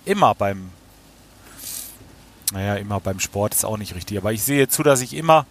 immer 0.04 0.34
beim, 0.34 0.70
naja, 2.52 2.74
immer 2.74 3.00
beim 3.00 3.20
Sport 3.20 3.54
ist 3.54 3.64
auch 3.64 3.78
nicht 3.78 3.94
richtig, 3.94 4.18
aber 4.18 4.32
ich 4.32 4.42
sehe 4.42 4.68
zu, 4.68 4.82
dass 4.82 5.00
ich 5.00 5.14
immer 5.14 5.46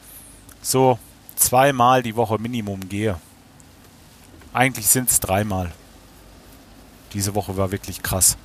so 0.62 1.00
zweimal 1.36 2.04
die 2.04 2.16
Woche 2.16 2.38
Minimum 2.38 2.90
gehe. 2.90 3.20
Eigentlich 4.54 4.88
sind 4.88 5.10
es 5.10 5.20
dreimal. 5.20 5.72
Diese 7.14 7.36
Woche 7.36 7.58
war 7.58 7.72
wirklich 7.72 8.04
krass. 8.04 8.38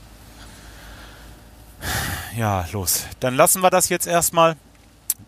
Ja, 2.36 2.66
los. 2.72 3.04
Dann 3.20 3.34
lassen 3.36 3.62
wir 3.62 3.70
das 3.70 3.88
jetzt 3.88 4.06
erstmal. 4.06 4.56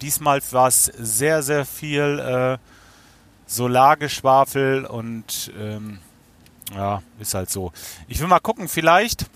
Diesmal 0.01 0.41
war 0.51 0.69
es 0.69 0.85
sehr, 0.85 1.43
sehr 1.43 1.65
viel 1.65 2.19
äh, 2.19 2.59
Solargeschwafel 3.47 4.85
und 4.85 5.53
ähm, 5.59 5.99
ja, 6.75 7.03
ist 7.21 7.35
halt 7.35 7.51
so. 7.51 7.73
Ich 8.09 8.21
will 8.21 8.27
mal 8.27 8.41
gucken, 8.41 8.69
vielleicht 8.69 9.27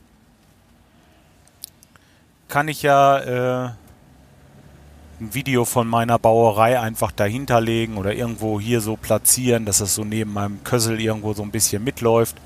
kann 2.48 2.68
ich 2.68 2.82
ja 2.82 3.18
äh, 3.18 3.70
ein 5.20 5.34
Video 5.34 5.64
von 5.64 5.86
meiner 5.86 6.18
Bauerei 6.18 6.80
einfach 6.80 7.12
dahinter 7.12 7.60
legen 7.60 7.96
oder 7.96 8.14
irgendwo 8.14 8.58
hier 8.58 8.80
so 8.80 8.96
platzieren, 8.96 9.64
dass 9.64 9.80
es 9.80 9.94
so 9.94 10.04
neben 10.04 10.32
meinem 10.32 10.64
Kössel 10.64 11.00
irgendwo 11.00 11.32
so 11.32 11.42
ein 11.42 11.52
bisschen 11.52 11.84
mitläuft. 11.84 12.36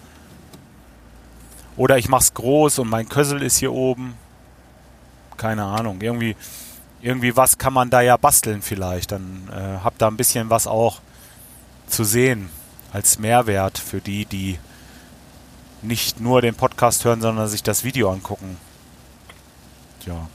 Oder 1.76 1.98
ich 1.98 2.08
mache 2.08 2.22
es 2.22 2.34
groß 2.34 2.78
und 2.78 2.88
mein 2.88 3.08
Kössel 3.08 3.42
ist 3.42 3.58
hier 3.58 3.72
oben. 3.72 4.14
Keine 5.36 5.64
Ahnung. 5.64 6.00
Irgendwie, 6.00 6.36
irgendwie 7.02 7.36
was 7.36 7.58
kann 7.58 7.72
man 7.72 7.90
da 7.90 8.00
ja 8.00 8.16
basteln 8.16 8.62
vielleicht. 8.62 9.12
Dann 9.12 9.48
äh, 9.52 9.82
habt 9.82 10.00
da 10.00 10.08
ein 10.08 10.16
bisschen 10.16 10.50
was 10.50 10.66
auch 10.66 11.00
zu 11.86 12.04
sehen 12.04 12.48
als 12.92 13.18
Mehrwert 13.18 13.78
für 13.78 14.00
die, 14.00 14.24
die 14.24 14.58
nicht 15.82 16.20
nur 16.20 16.40
den 16.40 16.54
Podcast 16.54 17.04
hören, 17.04 17.20
sondern 17.20 17.48
sich 17.48 17.62
das 17.62 17.84
Video 17.84 18.10
angucken. 18.10 18.56
Tja. 20.00 20.28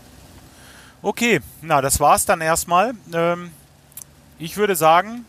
Okay, 1.02 1.40
na, 1.62 1.82
das 1.82 2.00
war's 2.00 2.26
dann 2.26 2.42
erstmal. 2.42 2.94
Ähm, 3.14 3.52
ich 4.38 4.58
würde 4.58 4.76
sagen, 4.76 5.26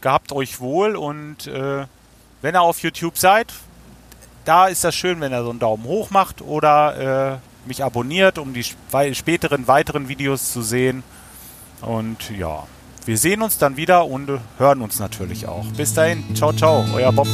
gehabt 0.00 0.32
euch 0.32 0.60
wohl 0.60 0.96
und 0.96 1.46
äh, 1.46 1.86
wenn 2.42 2.54
ihr 2.56 2.62
auf 2.62 2.80
YouTube 2.80 3.16
seid, 3.16 3.52
da 4.48 4.66
ist 4.66 4.82
das 4.82 4.94
schön, 4.94 5.20
wenn 5.20 5.32
ihr 5.32 5.42
so 5.42 5.50
einen 5.50 5.58
Daumen 5.58 5.84
hoch 5.84 6.10
macht 6.10 6.40
oder 6.40 7.34
äh, 7.34 7.68
mich 7.68 7.84
abonniert, 7.84 8.38
um 8.38 8.54
die 8.54 8.64
späteren 9.12 9.68
weiteren 9.68 10.08
Videos 10.08 10.52
zu 10.52 10.62
sehen. 10.62 11.02
Und 11.82 12.30
ja, 12.30 12.66
wir 13.04 13.18
sehen 13.18 13.42
uns 13.42 13.58
dann 13.58 13.76
wieder 13.76 14.06
und 14.06 14.40
hören 14.56 14.80
uns 14.80 14.98
natürlich 14.98 15.46
auch. 15.46 15.66
Bis 15.76 15.92
dahin, 15.92 16.34
ciao, 16.34 16.52
ciao, 16.54 16.82
euer 16.94 17.12
Bob. 17.12 17.28